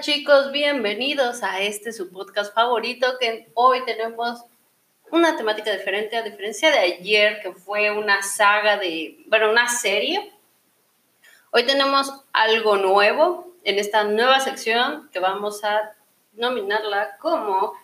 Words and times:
Chicos, 0.00 0.50
bienvenidos 0.50 1.42
a 1.42 1.60
este 1.60 1.92
su 1.92 2.10
podcast 2.10 2.54
favorito 2.54 3.06
que 3.20 3.48
hoy 3.54 3.84
tenemos 3.84 4.42
una 5.10 5.36
temática 5.36 5.70
diferente 5.72 6.16
a 6.16 6.22
diferencia 6.22 6.70
de 6.70 6.78
ayer 6.78 7.40
que 7.42 7.52
fue 7.52 7.90
una 7.90 8.22
saga 8.22 8.76
de, 8.76 9.18
bueno, 9.26 9.50
una 9.50 9.68
serie. 9.68 10.32
Hoy 11.50 11.64
tenemos 11.64 12.12
algo 12.32 12.76
nuevo 12.76 13.52
en 13.62 13.78
esta 13.78 14.04
nueva 14.04 14.40
sección 14.40 15.08
que 15.12 15.20
vamos 15.20 15.62
a 15.64 15.94
nominarla 16.34 17.16
como 17.18 17.74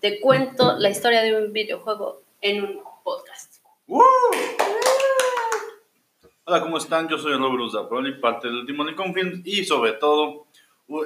Te 0.00 0.20
cuento 0.20 0.76
la 0.78 0.88
historia 0.88 1.22
de 1.22 1.36
un 1.36 1.52
videojuego 1.52 2.22
en 2.40 2.64
un 2.64 2.80
podcast. 3.04 3.56
Hola, 6.44 6.62
¿cómo 6.62 6.78
están? 6.78 7.08
Yo 7.08 7.18
soy 7.18 7.34
Robert 7.36 7.70
Zaproli, 7.70 8.20
parte 8.20 8.48
del 8.48 8.66
Timón 8.66 8.86
de 8.86 8.96
Confilms 8.96 9.40
y 9.44 9.64
sobre 9.64 9.92
todo 9.92 10.46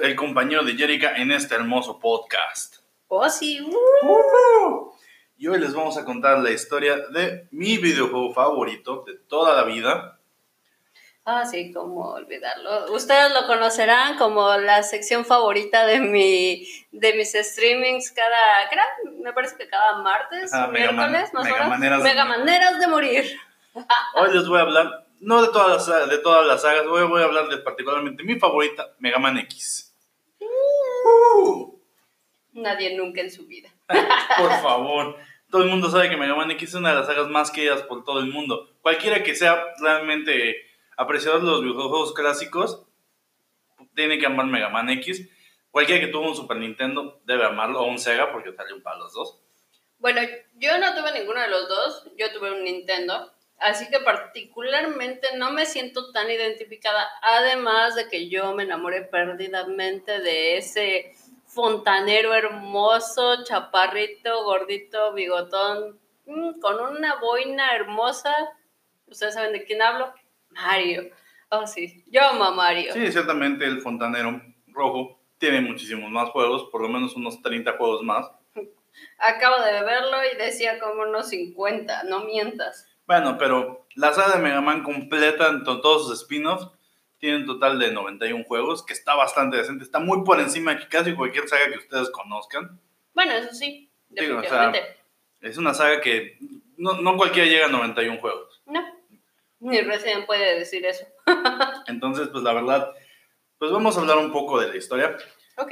el 0.01 0.15
compañero 0.15 0.63
de 0.63 0.75
Jerica 0.75 1.15
en 1.15 1.31
este 1.31 1.55
hermoso 1.55 1.99
podcast. 1.99 2.77
Oh, 3.07 3.29
sí. 3.29 3.59
Y 5.37 5.47
hoy 5.47 5.59
les 5.59 5.73
vamos 5.73 5.97
a 5.97 6.05
contar 6.05 6.39
la 6.39 6.51
historia 6.51 6.97
de 7.09 7.47
mi 7.51 7.77
videojuego 7.77 8.33
favorito 8.33 9.03
de 9.05 9.15
toda 9.15 9.55
la 9.55 9.63
vida. 9.63 10.19
Ah, 11.23 11.45
sí, 11.45 11.71
cómo 11.71 12.11
olvidarlo. 12.11 12.93
Ustedes 12.93 13.31
lo 13.33 13.47
conocerán 13.47 14.17
como 14.17 14.57
la 14.57 14.83
sección 14.83 15.25
favorita 15.25 15.85
de 15.85 15.99
mi 15.99 16.67
de 16.91 17.13
mis 17.13 17.33
streamings 17.33 18.11
cada, 18.11 18.69
me 19.19 19.33
parece 19.33 19.55
que 19.57 19.67
cada 19.67 19.97
martes, 20.03 20.51
miércoles, 20.71 21.33
más 21.33 21.47
o 21.47 21.79
menos. 21.79 22.03
Mega 22.03 22.25
maneras 22.25 22.79
de 22.79 22.87
morir. 22.87 23.39
Hoy 24.15 24.33
les 24.33 24.47
voy 24.47 24.59
a 24.59 24.61
hablar 24.61 25.04
no 25.19 25.41
de 25.41 25.49
todas 25.49 25.87
las, 25.87 26.09
de 26.09 26.17
todas 26.19 26.45
las 26.45 26.61
sagas, 26.61 26.87
voy, 26.87 27.03
voy 27.07 27.21
a 27.21 27.25
hablar 27.25 27.47
de 27.47 27.57
particularmente 27.57 28.23
mi 28.23 28.39
favorita, 28.39 28.95
Mega 28.99 29.19
Man 29.19 29.37
X. 29.39 29.95
Uh. 30.39 31.79
Nadie 32.53 32.95
nunca 32.95 33.21
en 33.21 33.31
su 33.31 33.45
vida. 33.45 33.69
por 34.37 34.51
favor. 34.61 35.17
Todo 35.51 35.63
el 35.63 35.69
mundo 35.69 35.89
sabe 35.89 36.09
que 36.09 36.17
Mega 36.17 36.35
Man 36.35 36.51
X 36.51 36.69
es 36.69 36.75
una 36.75 36.89
de 36.89 36.95
las 36.95 37.05
sagas 37.05 37.29
más 37.29 37.51
queridas 37.51 37.83
por 37.83 38.03
todo 38.03 38.19
el 38.19 38.27
mundo. 38.27 38.69
Cualquiera 38.81 39.23
que 39.23 39.35
sea 39.35 39.63
realmente 39.79 40.55
apreciador 40.97 41.41
de 41.41 41.47
los 41.47 41.61
videojuegos 41.61 42.13
clásicos, 42.13 42.85
tiene 43.95 44.17
que 44.17 44.25
amar 44.25 44.47
Mega 44.47 44.69
Man 44.69 44.89
X. 44.89 45.29
Cualquiera 45.71 46.05
que 46.05 46.11
tuvo 46.11 46.29
un 46.29 46.35
Super 46.35 46.57
Nintendo 46.57 47.21
debe 47.25 47.45
amarlo, 47.45 47.81
o 47.81 47.87
un 47.87 47.99
Sega, 47.99 48.31
porque 48.31 48.53
salió 48.53 48.81
para 48.81 48.97
los 48.97 49.13
dos. 49.13 49.41
Bueno, 49.99 50.21
yo 50.55 50.77
no 50.77 50.93
tuve 50.95 51.11
ninguno 51.19 51.41
de 51.41 51.49
los 51.49 51.67
dos, 51.67 52.11
yo 52.17 52.31
tuve 52.31 52.51
un 52.51 52.63
Nintendo. 52.63 53.31
Así 53.57 53.89
que 53.89 53.99
particularmente 53.99 55.27
no 55.37 55.51
me 55.51 55.65
siento 55.65 56.11
tan 56.11 56.29
identificada, 56.29 57.07
además 57.21 57.95
de 57.95 58.09
que 58.09 58.29
yo 58.29 58.53
me 58.53 58.63
enamoré 58.63 59.03
perdidamente 59.03 60.19
de 60.19 60.57
ese 60.57 61.13
fontanero 61.45 62.33
hermoso, 62.33 63.43
chaparrito, 63.45 64.43
gordito, 64.43 65.13
bigotón, 65.13 65.97
mm, 66.25 66.59
con 66.59 66.79
una 66.81 67.15
boina 67.15 67.73
hermosa. 67.73 68.33
¿Ustedes 69.07 69.35
saben 69.35 69.53
de 69.53 69.63
quién 69.63 69.81
hablo? 69.81 70.13
Mario. 70.49 71.11
Oh, 71.49 71.65
sí, 71.65 72.03
yo 72.07 72.23
amo 72.23 72.43
a 72.43 72.51
Mario. 72.51 72.91
Sí, 72.91 73.11
ciertamente 73.11 73.65
el 73.65 73.81
fontanero 73.81 74.41
rojo 74.67 75.19
tiene 75.37 75.61
muchísimos 75.61 76.09
más 76.11 76.29
juegos, 76.31 76.65
por 76.71 76.81
lo 76.81 76.89
menos 76.89 77.15
unos 77.15 77.41
30 77.41 77.77
juegos 77.77 78.03
más. 78.03 78.29
Acabo 79.19 79.63
de 79.63 79.81
verlo 79.83 80.17
y 80.33 80.37
decía 80.37 80.79
como 80.79 81.03
unos 81.03 81.29
50, 81.29 82.03
no 82.03 82.25
mientas. 82.25 82.89
Bueno, 83.07 83.37
pero 83.37 83.87
la 83.95 84.13
saga 84.13 84.37
de 84.37 84.43
Mega 84.43 84.61
Man 84.61 84.83
completa 84.83 85.49
en 85.49 85.63
todos 85.63 86.07
sus 86.07 86.21
spin-offs 86.21 86.67
tiene 87.17 87.37
un 87.37 87.45
total 87.45 87.79
de 87.79 87.91
91 87.91 88.43
juegos, 88.45 88.85
que 88.85 88.93
está 88.93 89.15
bastante 89.15 89.57
decente. 89.57 89.83
Está 89.83 89.99
muy 89.99 90.23
por 90.23 90.39
encima 90.39 90.75
de 90.75 90.87
casi 90.87 91.13
cualquier 91.13 91.47
saga 91.47 91.71
que 91.71 91.77
ustedes 91.77 92.09
conozcan. 92.09 92.79
Bueno, 93.13 93.33
eso 93.33 93.53
sí, 93.53 93.89
definitivamente. 94.09 94.97
es 95.41 95.57
una 95.57 95.73
saga 95.73 96.01
que 96.01 96.37
no, 96.77 97.01
no, 97.01 97.15
cualquiera 97.15 97.49
llega 97.49 97.65
a 97.67 97.69
91 97.69 98.19
juegos. 98.19 98.61
No, 98.65 98.83
ni 99.59 99.79
recién 99.81 100.25
puede 100.25 100.59
decir 100.59 100.85
eso. 100.85 101.05
Entonces, 101.87 102.27
pues 102.27 102.43
la 102.43 102.53
verdad, 102.53 102.91
pues 103.57 103.71
vamos 103.71 103.97
a 103.97 104.01
hablar 104.01 104.17
un 104.17 104.31
poco 104.31 104.59
de 104.59 104.67
la 104.67 104.75
historia. 104.75 105.15
Ok. 105.57 105.71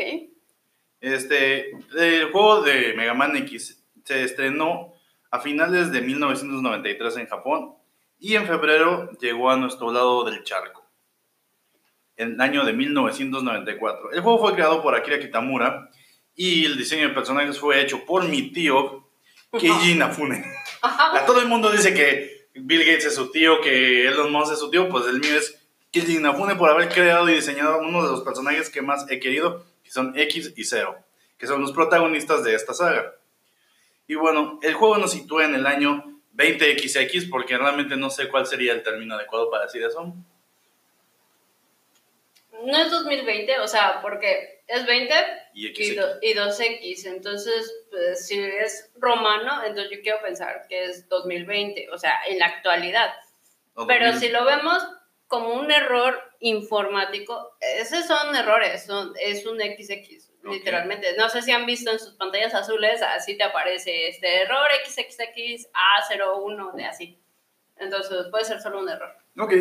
Este, 1.02 1.72
el 1.98 2.32
juego 2.32 2.62
de 2.62 2.94
Mega 2.94 3.14
Man 3.14 3.36
X 3.36 3.84
se 4.06 4.24
estrenó 4.24 4.93
a 5.34 5.40
finales 5.40 5.92
de 5.92 6.00
1993 6.00 7.18
en 7.18 7.28
Japón 7.28 7.74
y 8.20 8.36
en 8.36 8.46
febrero 8.46 9.10
llegó 9.20 9.50
a 9.50 9.58
nuestro 9.58 9.92
lado 9.92 10.24
del 10.26 10.44
charco, 10.44 10.88
en 12.16 12.34
el 12.34 12.42
año 12.42 12.64
de 12.64 12.74
1994. 12.74 14.12
El 14.12 14.22
juego 14.22 14.38
fue 14.38 14.54
creado 14.54 14.84
por 14.84 14.94
Akira 14.94 15.20
Kitamura 15.20 15.90
y 16.36 16.66
el 16.66 16.78
diseño 16.78 17.08
de 17.08 17.16
personajes 17.16 17.58
fue 17.58 17.82
hecho 17.82 18.06
por 18.06 18.28
mi 18.28 18.52
tío, 18.52 19.10
Keiji 19.60 19.94
Inafune. 19.94 20.46
A 20.84 21.24
todo 21.26 21.42
el 21.42 21.48
mundo 21.48 21.72
dice 21.72 21.96
que 21.96 22.50
Bill 22.54 22.86
Gates 22.86 23.06
es 23.06 23.16
su 23.16 23.32
tío, 23.32 23.60
que 23.60 24.08
Elon 24.08 24.32
Musk 24.32 24.54
es 24.54 24.60
su 24.60 24.70
tío, 24.70 24.88
pues 24.88 25.08
el 25.08 25.20
mío 25.20 25.36
es 25.36 25.68
Keiji 25.90 26.18
Inafune 26.18 26.54
por 26.54 26.70
haber 26.70 26.90
creado 26.90 27.28
y 27.28 27.34
diseñado 27.34 27.80
uno 27.80 28.04
de 28.04 28.12
los 28.12 28.22
personajes 28.22 28.70
que 28.70 28.84
más 28.84 29.10
he 29.10 29.20
querido, 29.20 29.66
que 29.84 29.90
son 29.90 30.14
X 30.16 30.54
y 30.56 30.64
Zero, 30.64 30.96
que 31.40 31.48
son 31.48 31.60
los 31.60 31.72
protagonistas 31.72 32.44
de 32.44 32.54
esta 32.54 32.76
saga. 32.76 33.16
Y 34.08 34.16
bueno, 34.16 34.60
el 34.62 34.74
juego 34.74 34.98
nos 34.98 35.12
sitúa 35.12 35.46
en 35.46 35.56
el 35.56 35.66
año 35.66 36.22
20XX, 36.36 37.30
porque 37.30 37.58
realmente 37.58 37.96
no 37.96 38.10
sé 38.10 38.28
cuál 38.28 38.46
sería 38.46 38.74
el 38.74 38.84
término 38.84 39.16
adecuado 39.16 39.50
para 39.50 39.66
decir 39.66 39.84
eso. 39.84 40.14
No 42.64 42.78
es 42.78 42.92
2020, 42.92 43.60
o 43.60 43.68
sea, 43.68 44.00
porque 44.02 44.62
es 44.68 44.86
20 44.86 45.14
y, 45.54 45.68
y, 45.68 46.34
2X. 46.36 47.06
Entonces, 47.08 47.86
pues, 47.90 48.26
si 48.26 48.40
es 48.40 48.92
romano, 48.96 49.64
entonces 49.66 49.92
yo 49.92 50.02
quiero 50.02 50.22
pensar 50.22 50.66
que 50.68 50.86
es 50.86 51.08
2020, 51.10 51.90
o 51.92 51.98
sea, 51.98 52.22
en 52.28 52.40
la 52.40 52.48
actualidad. 52.48 53.14
Pero 53.88 54.14
si 54.14 54.30
lo 54.30 54.46
vemos 54.46 54.84
como 55.28 55.56
un 55.56 55.72
error 55.72 56.22
informático, 56.40 57.58
esos 57.60 58.06
son 58.06 58.36
errores, 58.36 58.86
son, 58.86 59.14
es 59.20 59.46
un 59.46 59.60
XX. 59.60 60.33
Literalmente. 60.44 61.16
No 61.18 61.30
sé 61.30 61.42
si 61.42 61.52
han 61.52 61.66
visto 61.66 61.92
en 61.92 62.00
sus 62.00 62.14
pantallas 62.14 62.54
azules, 62.54 63.02
así 63.02 63.38
te 63.38 63.44
aparece 63.44 64.10
este 64.10 64.42
error 64.42 64.68
XXX 64.86 65.70
A01 65.74 66.74
de 66.76 66.86
así. 66.86 67.20
Entonces 67.78 68.28
puede 68.30 68.46
ser 68.46 68.62
solo 68.62 68.80
un 68.80 68.90
error. 68.90 69.12
Ok. 69.38 69.54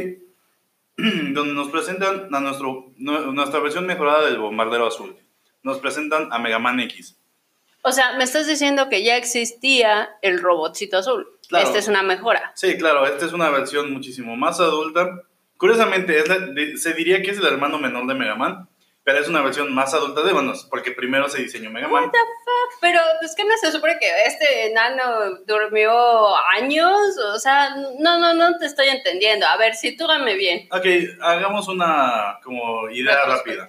Donde 0.97 1.55
nos 1.55 1.71
presentan 1.71 2.35
a 2.35 2.41
nuestro, 2.41 2.93
nuestra 2.97 3.61
versión 3.61 3.87
mejorada 3.87 4.25
del 4.27 4.39
bombardero 4.39 4.87
azul. 4.87 5.17
Nos 5.63 5.79
presentan 5.79 6.33
a 6.33 6.39
Mega 6.39 6.59
Man 6.59 6.81
X. 6.81 7.17
O 7.85 7.91
sea, 7.91 8.17
me 8.17 8.25
estás 8.25 8.47
diciendo 8.47 8.89
que 8.89 9.03
ya 9.03 9.17
existía 9.17 10.11
el 10.23 10.41
robotcito 10.41 10.99
azul. 10.99 11.27
Esta 11.51 11.79
es 11.79 11.89
una 11.89 12.03
mejora. 12.03 12.53
Sí, 12.55 12.77
claro, 12.79 13.07
esta 13.07 13.27
es 13.27 13.33
una 13.33 13.51
versión 13.51 13.93
muchísimo 13.93 14.37
más 14.37 14.61
adulta. 14.61 15.23
Curiosamente, 15.57 16.23
se 16.77 16.95
diría 16.95 17.23
que 17.23 17.31
es 17.33 17.39
el 17.39 17.47
hermano 17.47 17.79
menor 17.79 18.07
de 18.07 18.15
Mega 18.15 18.37
Man, 18.37 18.69
pero 19.05 19.19
es 19.19 19.29
una 19.29 19.43
versión 19.43 19.75
más 19.75 19.93
adulta 19.95 20.23
de 20.23 20.33
bueno, 20.33 20.53
porque 20.71 20.93
primero 20.93 21.29
se 21.29 21.43
diseñó 21.43 21.71
Mega 21.71 21.89
Man. 21.89 22.05
What 22.05 22.13
the 22.13 22.19
fuck? 22.19 22.81
Pero, 22.81 23.01
pues, 23.21 23.35
¿qué 23.37 23.45
no 23.45 23.57
se 23.61 23.73
supone 23.73 23.99
que 23.99 24.09
este 24.27 24.67
enano 24.67 25.39
durmió 25.47 26.37
años? 26.57 27.19
O 27.35 27.39
sea, 27.39 27.75
no, 27.99 28.19
no, 28.19 28.35
no 28.35 28.59
te 28.59 28.67
estoy 28.67 28.89
entendiendo. 28.89 29.47
A 29.47 29.57
ver, 29.57 29.75
sitúame 29.75 30.35
bien. 30.37 30.69
Ok, 30.71 30.87
hagamos 31.21 31.67
una, 31.69 32.39
como, 32.45 32.89
idea 32.91 33.25
rápida. 33.27 33.67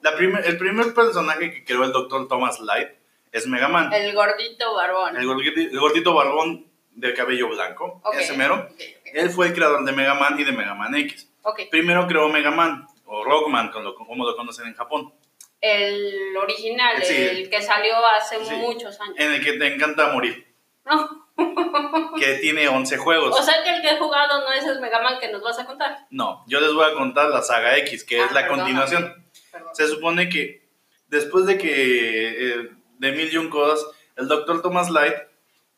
La 0.00 0.16
primer, 0.16 0.46
el 0.46 0.56
primer 0.56 0.94
personaje 0.94 1.52
que 1.52 1.64
creó 1.64 1.84
el 1.84 1.92
doctor 1.92 2.26
Thomas 2.26 2.58
Light 2.60 2.88
es 3.32 3.46
Mega 3.46 3.68
Man. 3.68 3.92
El 3.92 4.14
gordito 4.14 4.74
barbón. 4.74 5.16
El 5.16 5.26
gordito, 5.26 5.60
el 5.60 5.78
gordito 5.78 6.14
barbón 6.14 6.70
de 6.92 7.14
cabello 7.14 7.48
blanco, 7.48 8.02
ese 8.18 8.36
mero. 8.36 8.68
Él 9.12 9.30
fue 9.30 9.48
el 9.48 9.54
creador 9.54 9.84
de 9.84 9.92
Mega 9.92 10.14
Man 10.14 10.38
y 10.38 10.44
de 10.44 10.52
Mega 10.52 10.74
Man 10.74 10.94
X. 10.94 11.28
Primero 11.70 12.06
creó 12.06 12.28
Mega 12.28 12.50
Man 12.50 12.86
o 13.12 13.24
Rockman, 13.24 13.70
como 13.70 14.24
lo 14.24 14.36
conocen 14.36 14.68
en 14.68 14.74
Japón. 14.74 15.12
El 15.60 16.36
original, 16.36 17.02
el 17.02 17.50
que 17.50 17.60
salió 17.60 17.94
hace 18.06 18.38
muchos 18.38 19.00
años. 19.00 19.16
En 19.18 19.32
el 19.32 19.44
que 19.44 19.54
te 19.54 19.74
encanta 19.74 20.12
morir. 20.12 20.46
No. 20.84 21.28
que 22.18 22.34
tiene 22.34 22.68
11 22.68 22.96
juegos. 22.98 23.38
O 23.38 23.42
sea 23.42 23.64
que 23.64 23.74
el 23.74 23.82
que 23.82 23.90
he 23.90 23.98
jugado 23.98 24.40
no 24.40 24.52
es 24.52 24.64
el 24.64 24.80
Mega 24.80 25.02
Man 25.02 25.18
que 25.18 25.30
nos 25.30 25.42
vas 25.42 25.58
a 25.58 25.66
contar. 25.66 26.06
No, 26.10 26.44
yo 26.46 26.60
les 26.60 26.72
voy 26.72 26.84
a 26.88 26.94
contar 26.94 27.30
la 27.30 27.42
saga 27.42 27.76
X, 27.78 28.04
que 28.04 28.20
es 28.20 28.28
ah, 28.30 28.34
la 28.34 28.46
continuación. 28.46 29.26
Se 29.72 29.88
supone 29.88 30.28
que 30.28 30.68
después 31.08 31.46
de 31.46 31.58
que 31.58 32.52
eh, 32.52 32.70
de 32.98 33.12
mil 33.12 33.32
y 33.32 33.36
un 33.38 33.50
cosas, 33.50 33.84
el 34.16 34.28
doctor 34.28 34.62
Thomas 34.62 34.88
Light 34.88 35.16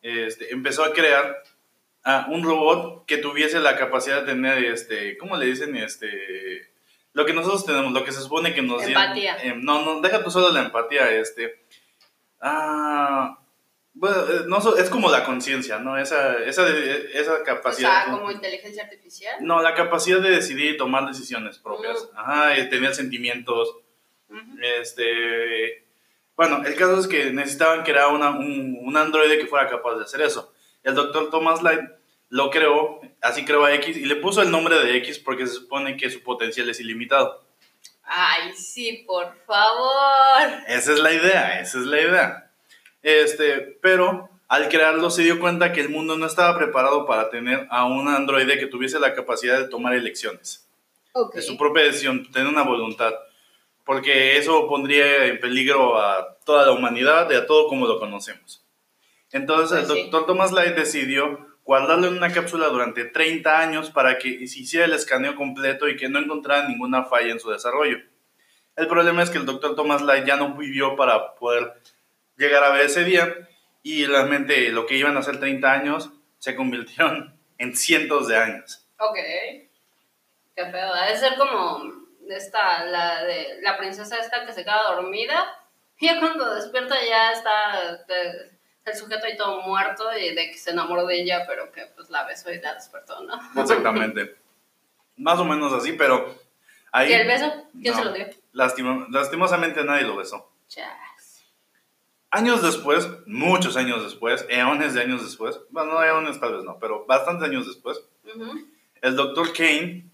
este, 0.02 0.52
empezó 0.52 0.84
a 0.84 0.92
crear 0.92 1.42
a 2.04 2.26
un 2.28 2.42
robot 2.42 3.06
que 3.06 3.16
tuviese 3.16 3.58
la 3.58 3.76
capacidad 3.76 4.20
de 4.20 4.32
tener, 4.32 4.62
este, 4.64 5.16
¿cómo 5.16 5.36
le 5.38 5.46
dicen? 5.46 5.76
Este, 5.76 6.71
lo 7.12 7.26
que 7.26 7.32
nosotros 7.32 7.66
tenemos, 7.66 7.92
lo 7.92 8.04
que 8.04 8.12
se 8.12 8.20
supone 8.20 8.54
que 8.54 8.62
nos... 8.62 8.82
Empatía. 8.82 9.36
Eh, 9.42 9.54
no, 9.56 9.84
no, 9.84 10.00
deja 10.00 10.22
tú 10.22 10.30
solo 10.30 10.50
la 10.50 10.60
empatía, 10.60 11.10
este... 11.10 11.64
Ah, 12.40 13.38
bueno, 13.94 14.16
eh, 14.16 14.44
no, 14.46 14.58
es 14.76 14.90
como 14.90 15.10
la 15.10 15.24
conciencia, 15.24 15.78
¿no? 15.78 15.98
Esa, 15.98 16.38
esa, 16.44 16.66
esa 16.68 17.42
capacidad... 17.44 17.90
O 17.90 18.04
sea, 18.04 18.12
como 18.12 18.30
inteligencia 18.30 18.84
artificial. 18.84 19.36
No, 19.40 19.60
la 19.60 19.74
capacidad 19.74 20.20
de 20.20 20.30
decidir 20.30 20.74
y 20.74 20.76
tomar 20.76 21.06
decisiones 21.06 21.58
propias. 21.58 22.08
Mm. 22.12 22.18
Ajá, 22.18 22.58
y 22.58 22.68
tener 22.68 22.94
sentimientos. 22.94 23.76
Este, 24.80 25.86
bueno, 26.34 26.64
el 26.64 26.74
caso 26.74 26.98
es 26.98 27.06
que 27.06 27.30
necesitaban 27.30 27.82
crear 27.82 28.08
una, 28.08 28.30
un, 28.30 28.78
un 28.80 28.96
androide 28.96 29.38
que 29.38 29.46
fuera 29.46 29.68
capaz 29.68 29.96
de 29.96 30.04
hacer 30.04 30.22
eso. 30.22 30.52
El 30.82 30.94
doctor 30.94 31.30
Thomas 31.30 31.62
Light 31.62 31.82
lo 32.32 32.48
creó, 32.48 32.98
así 33.20 33.44
creó 33.44 33.66
a 33.66 33.74
X 33.74 33.94
y 33.94 34.06
le 34.06 34.16
puso 34.16 34.40
el 34.40 34.50
nombre 34.50 34.78
de 34.78 34.96
X 34.96 35.18
porque 35.18 35.46
se 35.46 35.52
supone 35.52 35.98
que 35.98 36.08
su 36.08 36.22
potencial 36.22 36.66
es 36.70 36.80
ilimitado. 36.80 37.44
Ay, 38.04 38.54
sí, 38.54 39.04
por 39.06 39.36
favor. 39.44 40.50
Esa 40.66 40.94
es 40.94 40.98
la 40.98 41.12
idea, 41.12 41.60
esa 41.60 41.78
es 41.78 41.84
la 41.84 42.00
idea. 42.00 42.50
Este, 43.02 43.76
pero 43.82 44.30
al 44.48 44.70
crearlo 44.70 45.10
se 45.10 45.24
dio 45.24 45.38
cuenta 45.40 45.74
que 45.74 45.82
el 45.82 45.90
mundo 45.90 46.16
no 46.16 46.24
estaba 46.24 46.56
preparado 46.56 47.04
para 47.04 47.28
tener 47.28 47.66
a 47.68 47.84
un 47.84 48.08
androide 48.08 48.58
que 48.58 48.66
tuviese 48.66 48.98
la 48.98 49.14
capacidad 49.14 49.58
de 49.58 49.68
tomar 49.68 49.92
elecciones. 49.92 50.66
Okay. 51.12 51.42
De 51.42 51.46
su 51.46 51.58
propia 51.58 51.82
decisión, 51.82 52.32
tener 52.32 52.48
una 52.48 52.62
voluntad. 52.62 53.12
Porque 53.84 54.38
eso 54.38 54.66
pondría 54.68 55.26
en 55.26 55.38
peligro 55.38 56.00
a 56.00 56.38
toda 56.46 56.64
la 56.64 56.72
humanidad 56.72 57.30
y 57.30 57.34
a 57.34 57.44
todo 57.44 57.68
como 57.68 57.86
lo 57.86 57.98
conocemos. 57.98 58.64
Entonces 59.32 59.80
el 59.80 59.86
pues 59.86 59.98
doctor 59.98 60.24
Thomas 60.24 60.50
Light 60.52 60.74
decidió 60.74 61.51
guardarlo 61.64 62.08
en 62.08 62.16
una 62.16 62.32
cápsula 62.32 62.68
durante 62.68 63.04
30 63.04 63.58
años 63.58 63.90
para 63.90 64.18
que 64.18 64.46
se 64.46 64.60
hiciera 64.60 64.86
el 64.86 64.92
escaneo 64.92 65.36
completo 65.36 65.88
y 65.88 65.96
que 65.96 66.08
no 66.08 66.18
encontrara 66.18 66.68
ninguna 66.68 67.04
falla 67.04 67.32
en 67.32 67.40
su 67.40 67.50
desarrollo. 67.50 67.98
El 68.76 68.88
problema 68.88 69.22
es 69.22 69.30
que 69.30 69.38
el 69.38 69.46
doctor 69.46 69.76
Thomas 69.76 70.02
Light 70.02 70.24
ya 70.24 70.36
no 70.36 70.54
vivió 70.54 70.96
para 70.96 71.34
poder 71.34 71.74
llegar 72.36 72.64
a 72.64 72.70
ver 72.70 72.86
ese 72.86 73.04
día 73.04 73.48
y 73.82 74.06
realmente 74.06 74.70
lo 74.70 74.86
que 74.86 74.96
iban 74.96 75.16
a 75.16 75.22
ser 75.22 75.38
30 75.38 75.70
años 75.70 76.10
se 76.38 76.56
convirtieron 76.56 77.38
en 77.58 77.76
cientos 77.76 78.28
de 78.28 78.36
años. 78.36 78.86
Ok. 78.98 79.16
Qué 80.54 80.64
pedo. 80.66 80.94
Debe 80.94 81.16
ser 81.16 81.36
como 81.36 82.02
esta, 82.28 82.84
la 82.84 83.76
princesa 83.78 84.16
esta 84.16 84.44
que 84.46 84.52
se 84.52 84.64
queda 84.64 84.94
dormida 84.94 85.58
y 86.00 86.18
cuando 86.18 86.54
despierta 86.54 86.96
ya 87.04 87.32
está 87.32 88.04
el 88.84 88.96
sujeto 88.96 89.26
ahí 89.26 89.36
todo 89.36 89.62
muerto 89.62 90.04
y 90.16 90.34
de 90.34 90.50
que 90.50 90.58
se 90.58 90.70
enamoró 90.70 91.06
de 91.06 91.20
ella, 91.20 91.44
pero 91.46 91.70
que 91.70 91.86
pues 91.94 92.10
la 92.10 92.24
besó 92.26 92.52
y 92.52 92.60
la 92.60 92.74
despertó, 92.74 93.22
¿no? 93.22 93.34
Exactamente. 93.60 94.36
Más 95.16 95.38
o 95.38 95.44
menos 95.44 95.72
así, 95.72 95.92
pero 95.92 96.34
ahí... 96.90 97.10
¿Y 97.10 97.14
el 97.14 97.26
beso? 97.26 97.52
¿Quién 97.80 97.94
se 97.94 98.04
lo 98.04 98.12
dio? 98.12 98.26
lastimosamente 98.52 99.84
nadie 99.84 100.02
lo 100.02 100.16
besó. 100.16 100.50
Años 102.30 102.62
después, 102.62 103.08
muchos 103.26 103.76
años 103.76 104.02
después, 104.02 104.46
eones 104.48 104.94
de 104.94 105.02
años 105.02 105.22
después, 105.22 105.60
bueno, 105.68 105.92
no 105.92 106.02
eones 106.02 106.40
tal 106.40 106.54
vez 106.54 106.64
no, 106.64 106.78
pero 106.78 107.04
bastantes 107.04 107.46
años 107.46 107.66
después, 107.66 108.02
el 109.02 109.16
doctor 109.16 109.52
Kane 109.52 110.06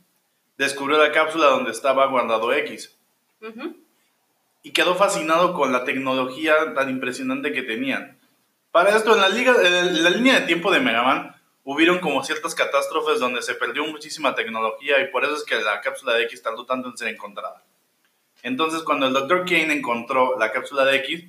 descubrió 0.56 0.98
la 0.98 1.12
cápsula 1.12 1.46
donde 1.46 1.70
estaba 1.70 2.06
guardado 2.06 2.52
X. 2.52 2.96
Y 4.64 4.72
quedó 4.72 4.96
fascinado 4.96 5.54
con 5.54 5.70
la 5.72 5.84
tecnología 5.84 6.74
tan 6.74 6.90
impresionante 6.90 7.52
que 7.52 7.62
tenían. 7.62 8.17
Para 8.70 8.96
esto, 8.96 9.14
en 9.14 9.20
la, 9.20 9.28
liga, 9.28 9.54
en 9.62 10.02
la 10.02 10.10
línea 10.10 10.40
de 10.40 10.46
tiempo 10.46 10.70
de 10.70 10.80
Mega 10.80 11.02
Man, 11.02 11.34
hubieron 11.64 11.98
como 11.98 12.22
ciertas 12.24 12.54
catástrofes 12.54 13.20
donde 13.20 13.42
se 13.42 13.54
perdió 13.54 13.86
muchísima 13.86 14.34
tecnología 14.34 15.00
y 15.00 15.10
por 15.10 15.24
eso 15.24 15.34
es 15.34 15.44
que 15.44 15.56
la 15.56 15.80
cápsula 15.80 16.14
de 16.14 16.24
X 16.24 16.42
tardó 16.42 16.64
tanto 16.64 16.88
en 16.88 16.96
ser 16.96 17.08
encontrada. 17.08 17.62
Entonces, 18.42 18.82
cuando 18.82 19.06
el 19.06 19.12
Dr. 19.12 19.44
Kane 19.44 19.72
encontró 19.72 20.38
la 20.38 20.52
cápsula 20.52 20.84
de 20.84 20.96
X, 20.96 21.24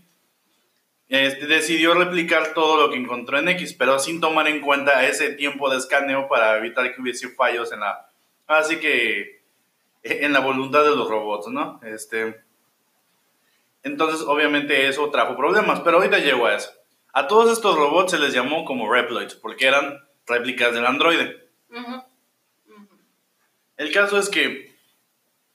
este, 1.09 1.47
decidió 1.47 1.93
replicar 1.95 2.53
todo 2.53 2.79
lo 2.79 2.91
que 2.91 2.97
encontró 2.97 3.39
en 3.39 3.49
X, 3.49 3.73
pero 3.73 3.97
sin 3.99 4.21
tomar 4.21 4.47
en 4.47 4.61
cuenta 4.61 5.05
ese 5.05 5.31
tiempo 5.31 5.69
de 5.69 5.77
escaneo 5.77 6.27
para 6.27 6.57
evitar 6.57 6.93
que 6.93 7.01
hubiese 7.01 7.29
fallos 7.29 7.71
en 7.71 7.79
la... 7.79 8.07
Así 8.47 8.79
que 8.79 9.41
en 10.03 10.31
la 10.31 10.39
voluntad 10.39 10.83
de 10.83 10.95
los 10.95 11.09
robots, 11.09 11.47
¿no? 11.47 11.81
Este, 11.83 12.39
entonces, 13.83 14.21
obviamente 14.21 14.87
eso 14.87 15.09
trajo 15.09 15.35
problemas, 15.35 15.81
pero 15.81 15.97
ahorita 15.97 16.19
llego 16.19 16.45
a 16.45 16.55
eso. 16.55 16.71
A 17.13 17.27
todos 17.27 17.51
estos 17.51 17.75
robots 17.75 18.11
se 18.11 18.19
les 18.19 18.33
llamó 18.33 18.65
como 18.65 18.91
Reploids, 18.91 19.35
porque 19.35 19.67
eran 19.67 20.07
réplicas 20.27 20.73
del 20.73 20.85
androide. 20.85 21.49
El 23.77 23.91
caso 23.93 24.19
es 24.19 24.29
que 24.29 24.75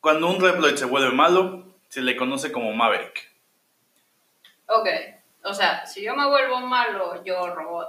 cuando 0.01 0.29
un 0.29 0.41
Reploid 0.41 0.77
se 0.77 0.87
vuelve 0.87 1.15
malo, 1.15 1.77
se 1.89 2.03
le 2.03 2.17
conoce 2.17 2.51
como 2.51 2.73
Maverick. 2.73 3.31
Ok. 4.67 4.89
O 5.45 5.53
sea, 5.53 5.87
si 5.87 6.03
yo 6.03 6.17
me 6.17 6.27
vuelvo 6.27 6.61
malo, 6.61 7.23
yo 7.23 7.55
robot, 7.55 7.89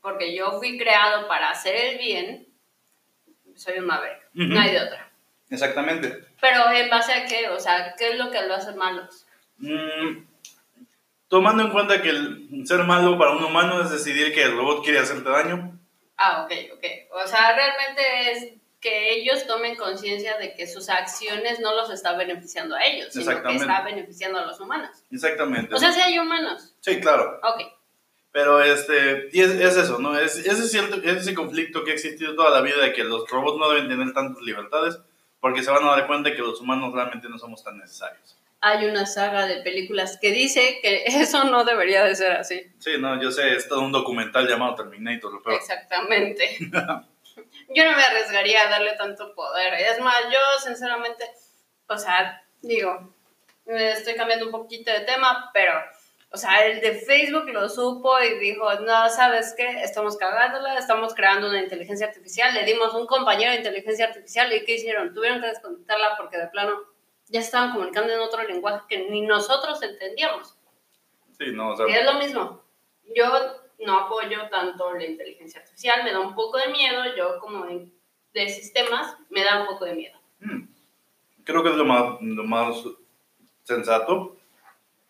porque 0.00 0.34
yo 0.34 0.58
fui 0.58 0.78
creado 0.78 1.26
para 1.26 1.50
hacer 1.50 1.74
el 1.74 1.98
bien, 1.98 2.46
soy 3.56 3.78
un 3.78 3.86
Maverick. 3.86 4.22
No 4.34 4.60
hay 4.60 4.72
de 4.72 4.82
otra. 4.82 5.10
Exactamente. 5.50 6.24
Pero 6.40 6.70
en 6.70 6.88
base 6.90 7.12
a 7.12 7.26
qué? 7.26 7.48
O 7.48 7.58
sea, 7.58 7.94
¿qué 7.98 8.10
es 8.10 8.18
lo 8.18 8.30
que 8.30 8.42
lo 8.42 8.54
hace 8.54 8.72
malos? 8.74 9.26
Mm, 9.58 10.24
tomando 11.28 11.64
en 11.64 11.70
cuenta 11.70 12.02
que 12.02 12.10
el 12.10 12.66
ser 12.66 12.84
malo 12.84 13.18
para 13.18 13.32
un 13.32 13.44
humano 13.44 13.82
es 13.82 13.90
decidir 13.90 14.32
que 14.32 14.42
el 14.42 14.56
robot 14.56 14.84
quiere 14.84 15.00
hacerte 15.00 15.28
daño. 15.28 15.78
Ah, 16.16 16.44
ok, 16.44 16.52
ok. 16.74 16.84
O 17.24 17.26
sea, 17.26 17.54
realmente 17.54 18.30
es 18.32 18.52
que 18.80 19.14
ellos 19.14 19.46
tomen 19.46 19.76
conciencia 19.76 20.38
de 20.38 20.54
que 20.54 20.66
sus 20.66 20.88
acciones 20.88 21.60
no 21.60 21.74
los 21.74 21.90
está 21.90 22.16
beneficiando 22.16 22.76
a 22.76 22.84
ellos, 22.84 23.12
sino 23.12 23.42
que 23.42 23.56
está 23.56 23.82
beneficiando 23.82 24.38
a 24.38 24.46
los 24.46 24.60
humanos. 24.60 24.90
Exactamente. 25.10 25.74
O 25.74 25.78
sea, 25.78 25.92
si 25.92 26.00
hay 26.00 26.18
humanos. 26.18 26.74
Sí, 26.80 27.00
claro. 27.00 27.40
Ok. 27.42 27.62
Pero 28.32 28.62
este, 28.62 29.30
y 29.32 29.40
es, 29.40 29.50
eso, 29.50 29.98
¿no? 29.98 30.18
Es, 30.18 30.36
ese, 30.36 30.68
cierto, 30.68 30.96
ese 31.02 31.34
conflicto 31.34 31.84
que 31.84 31.92
ha 31.92 31.94
existido 31.94 32.34
toda 32.34 32.50
la 32.50 32.60
vida 32.60 32.82
de 32.82 32.92
que 32.92 33.02
los 33.02 33.28
robots 33.30 33.58
no 33.58 33.70
deben 33.70 33.88
tener 33.88 34.12
tantas 34.12 34.42
libertades 34.42 34.98
porque 35.40 35.62
se 35.62 35.70
van 35.70 35.84
a 35.84 35.92
dar 35.92 36.06
cuenta 36.06 36.28
de 36.28 36.36
que 36.36 36.42
los 36.42 36.60
humanos 36.60 36.92
realmente 36.92 37.28
no 37.28 37.38
somos 37.38 37.64
tan 37.64 37.78
necesarios. 37.78 38.36
Hay 38.68 38.84
una 38.84 39.06
saga 39.06 39.46
de 39.46 39.62
películas 39.62 40.18
que 40.20 40.32
dice 40.32 40.80
que 40.82 41.04
eso 41.06 41.44
no 41.44 41.64
debería 41.64 42.02
de 42.02 42.16
ser 42.16 42.32
así. 42.32 42.66
Sí, 42.80 42.94
no, 42.98 43.22
yo 43.22 43.30
sé, 43.30 43.54
es 43.54 43.68
todo 43.68 43.82
un 43.82 43.92
documental 43.92 44.48
llamado 44.48 44.74
Terminator. 44.74 45.40
Pero... 45.44 45.56
Exactamente. 45.56 46.56
yo 46.60 47.84
no 47.84 47.96
me 47.96 48.02
arriesgaría 48.02 48.66
a 48.66 48.70
darle 48.70 48.94
tanto 48.94 49.32
poder. 49.36 49.74
Es 49.74 50.00
más, 50.00 50.16
yo 50.24 50.38
sinceramente, 50.64 51.24
o 51.86 51.96
sea, 51.96 52.42
digo, 52.60 53.14
estoy 53.66 54.14
cambiando 54.14 54.46
un 54.46 54.50
poquito 54.50 54.90
de 54.90 55.02
tema, 55.02 55.48
pero, 55.54 55.72
o 56.30 56.36
sea, 56.36 56.66
el 56.66 56.80
de 56.80 56.96
Facebook 56.96 57.48
lo 57.50 57.68
supo 57.68 58.18
y 58.20 58.36
dijo, 58.40 58.68
no, 58.80 59.08
¿sabes 59.10 59.54
qué? 59.56 59.82
Estamos 59.84 60.16
cagándola, 60.16 60.76
estamos 60.76 61.14
creando 61.14 61.48
una 61.48 61.62
inteligencia 61.62 62.08
artificial, 62.08 62.52
le 62.52 62.64
dimos 62.64 62.92
un 62.94 63.06
compañero 63.06 63.52
de 63.52 63.58
inteligencia 63.58 64.06
artificial 64.06 64.52
y 64.52 64.64
¿qué 64.64 64.74
hicieron? 64.74 65.14
Tuvieron 65.14 65.40
que 65.40 65.46
desconectarla 65.46 66.16
porque 66.16 66.38
de 66.38 66.48
plano 66.48 66.95
ya 67.28 67.40
estaban 67.40 67.72
comunicando 67.72 68.12
en 68.12 68.20
otro 68.20 68.42
lenguaje 68.42 68.84
que 68.88 69.10
ni 69.10 69.22
nosotros 69.22 69.82
entendíamos. 69.82 70.56
Sí, 71.38 71.46
no, 71.52 71.70
o 71.72 71.76
sea... 71.76 71.88
Y 71.88 71.92
es 71.92 72.04
lo 72.04 72.14
mismo. 72.14 72.62
Yo 73.14 73.26
no 73.84 74.00
apoyo 74.00 74.48
tanto 74.50 74.94
la 74.94 75.04
inteligencia 75.04 75.60
artificial, 75.60 76.04
me 76.04 76.12
da 76.12 76.20
un 76.20 76.34
poco 76.34 76.58
de 76.58 76.68
miedo, 76.68 77.02
yo 77.16 77.38
como 77.40 77.66
de, 77.66 78.48
sistemas, 78.48 79.16
me 79.30 79.44
da 79.44 79.60
un 79.60 79.66
poco 79.66 79.84
de 79.84 79.94
miedo. 79.94 80.18
Hmm. 80.40 80.68
Creo 81.44 81.62
que 81.62 81.70
es 81.70 81.76
lo 81.76 81.84
más, 81.84 82.20
lo 82.20 82.44
más 82.44 82.76
sensato, 83.62 84.36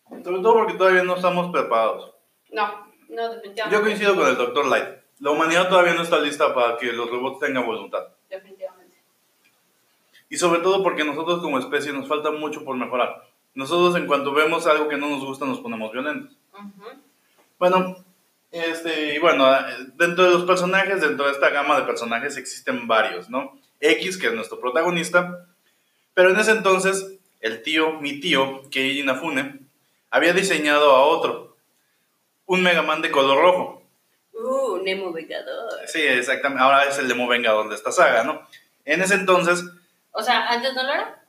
sobre 0.08 0.42
todo 0.42 0.54
porque 0.54 0.74
todavía 0.74 1.02
no 1.02 1.16
estamos 1.16 1.50
preparados. 1.50 2.14
No, 2.50 2.86
no, 3.08 3.34
definitivamente. 3.34 3.76
Yo 3.76 3.82
coincido 3.82 4.14
con 4.14 4.28
el 4.28 4.36
doctor 4.36 4.66
Light. 4.66 4.88
La 5.20 5.30
humanidad 5.30 5.68
todavía 5.68 5.94
no 5.94 6.02
está 6.02 6.18
lista 6.18 6.54
para 6.54 6.76
que 6.76 6.92
los 6.92 7.10
robots 7.10 7.40
tengan 7.40 7.66
voluntad. 7.66 8.06
Y 10.28 10.36
sobre 10.36 10.60
todo 10.60 10.82
porque 10.82 11.04
nosotros 11.04 11.40
como 11.40 11.58
especie 11.58 11.92
nos 11.92 12.08
falta 12.08 12.30
mucho 12.30 12.64
por 12.64 12.76
mejorar. 12.76 13.22
Nosotros 13.54 13.96
en 13.96 14.06
cuanto 14.06 14.32
vemos 14.32 14.66
algo 14.66 14.88
que 14.88 14.96
no 14.96 15.08
nos 15.08 15.24
gusta 15.24 15.46
nos 15.46 15.60
ponemos 15.60 15.90
violentos. 15.92 16.36
Bueno, 17.58 18.04
este, 18.50 19.14
y 19.14 19.18
bueno, 19.18 19.50
dentro 19.94 20.24
de 20.24 20.30
los 20.30 20.44
personajes, 20.44 21.00
dentro 21.00 21.26
de 21.26 21.32
esta 21.32 21.50
gama 21.50 21.78
de 21.78 21.86
personajes 21.86 22.36
existen 22.36 22.86
varios, 22.86 23.30
¿no? 23.30 23.58
X, 23.80 24.18
que 24.18 24.26
es 24.26 24.34
nuestro 24.34 24.60
protagonista, 24.60 25.46
pero 26.14 26.30
en 26.30 26.38
ese 26.38 26.52
entonces, 26.52 27.18
el 27.40 27.62
tío, 27.62 27.92
mi 28.00 28.20
tío, 28.20 28.62
Keiji 28.70 29.00
Inafune, 29.00 29.60
había 30.10 30.32
diseñado 30.32 30.90
a 30.90 31.04
otro, 31.04 31.56
un 32.46 32.62
Mega 32.62 32.82
Man 32.82 33.02
de 33.02 33.10
color 33.10 33.40
rojo. 33.40 33.82
Uh, 34.32 34.78
Nemo 34.82 35.12
Vengador. 35.12 35.72
Sí, 35.86 36.02
exactamente, 36.02 36.62
ahora 36.62 36.84
es 36.84 36.98
el 36.98 37.08
Nemo 37.08 37.26
Vengador 37.26 37.68
de 37.68 37.74
esta 37.74 37.92
saga, 37.92 38.24
¿no? 38.24 38.42
En 38.84 39.00
ese 39.00 39.14
entonces... 39.14 39.64
O 40.16 40.22
sea, 40.22 40.48
¿antes 40.48 40.74
no 40.74 40.82
lo 40.82 40.92
era? 40.92 41.22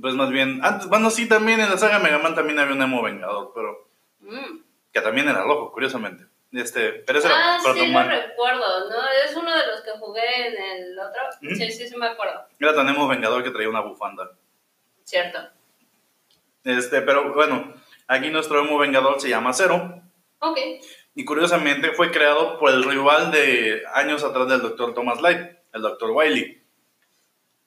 Pues 0.00 0.14
más 0.14 0.30
bien, 0.30 0.60
antes, 0.64 0.88
bueno, 0.88 1.10
sí, 1.10 1.28
también 1.28 1.60
en 1.60 1.70
la 1.70 1.78
saga 1.78 1.98
Mega 1.98 2.18
Man 2.18 2.34
también 2.34 2.58
había 2.58 2.72
un 2.72 2.78
Nemo 2.78 3.02
Vengador, 3.02 3.52
pero... 3.54 3.88
Mm 4.20 4.62
que 4.92 5.00
también 5.00 5.28
era 5.28 5.42
rojo, 5.42 5.72
curiosamente. 5.72 6.24
Este, 6.52 6.92
pero 7.06 7.18
ese 7.18 7.28
ah, 7.28 7.58
sí, 7.62 7.66
lo 7.66 8.02
recuerdo, 8.02 8.90
¿no? 8.90 8.96
Es 9.24 9.34
uno 9.34 9.56
de 9.56 9.66
los 9.68 9.80
que 9.80 9.92
jugué 9.92 10.48
en 10.48 10.62
el 10.62 10.98
otro. 10.98 11.22
Sí, 11.40 11.72
sí, 11.72 11.88
sí 11.88 11.96
me 11.96 12.08
acuerdo. 12.08 12.44
Era 12.60 12.74
tenemos 12.74 13.08
Vengador 13.08 13.42
que 13.42 13.50
traía 13.50 13.70
una 13.70 13.80
bufanda. 13.80 14.30
Cierto. 15.04 15.38
Este, 16.64 17.00
pero 17.00 17.32
bueno, 17.32 17.72
aquí 18.06 18.28
nuestro 18.28 18.60
Emo 18.60 18.78
Vengador 18.78 19.18
se 19.18 19.30
llama 19.30 19.54
Zero. 19.54 20.02
Ok. 20.40 20.58
Y 21.14 21.24
curiosamente 21.24 21.92
fue 21.92 22.10
creado 22.10 22.58
por 22.58 22.70
el 22.70 22.84
rival 22.84 23.30
de 23.30 23.82
años 23.94 24.22
atrás 24.22 24.46
del 24.48 24.60
Dr. 24.60 24.92
Thomas 24.92 25.22
Light, 25.22 25.56
el 25.72 25.80
Dr. 25.80 26.10
Wiley. 26.10 26.61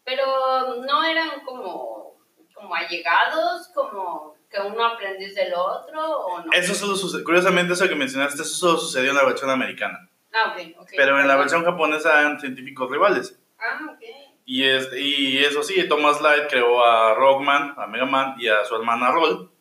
Pero 0.05 0.75
no 0.85 1.03
eran 1.03 1.41
como 1.45 2.05
como 2.53 2.73
allegados, 2.73 3.67
como 3.75 4.35
que 4.49 4.59
uno 4.61 4.85
aprendiz 4.85 5.35
del 5.35 5.53
otro, 5.53 6.19
o 6.19 6.41
no? 6.41 6.51
Eso 6.53 6.73
solo 6.73 6.95
sucede, 6.95 7.23
curiosamente 7.23 7.73
eso 7.73 7.87
que 7.89 7.95
mencionaste, 7.95 8.41
eso 8.43 8.55
solo 8.55 8.77
sucedió 8.77 9.09
en 9.11 9.17
la 9.17 9.25
versión 9.25 9.49
americana. 9.49 10.09
Ah, 10.33 10.53
ok, 10.55 10.77
ok. 10.79 10.89
Pero 10.95 11.19
en 11.19 11.27
la 11.27 11.35
versión 11.35 11.65
japonesa 11.65 12.21
eran 12.21 12.39
científicos 12.39 12.89
rivales. 12.89 13.37
Ah, 13.59 13.79
ok. 13.91 14.01
Y, 14.45 14.63
este, 14.63 14.99
y 15.01 15.37
eso 15.43 15.63
sí, 15.63 15.87
Thomas 15.89 16.21
Light 16.21 16.47
creó 16.49 16.83
a 16.83 17.13
Rockman, 17.15 17.73
a 17.77 17.87
Mega 17.87 18.05
Man 18.05 18.35
y 18.39 18.47
a 18.47 18.63
su 18.63 18.75
hermana 18.75 19.11
Roll. 19.11 19.51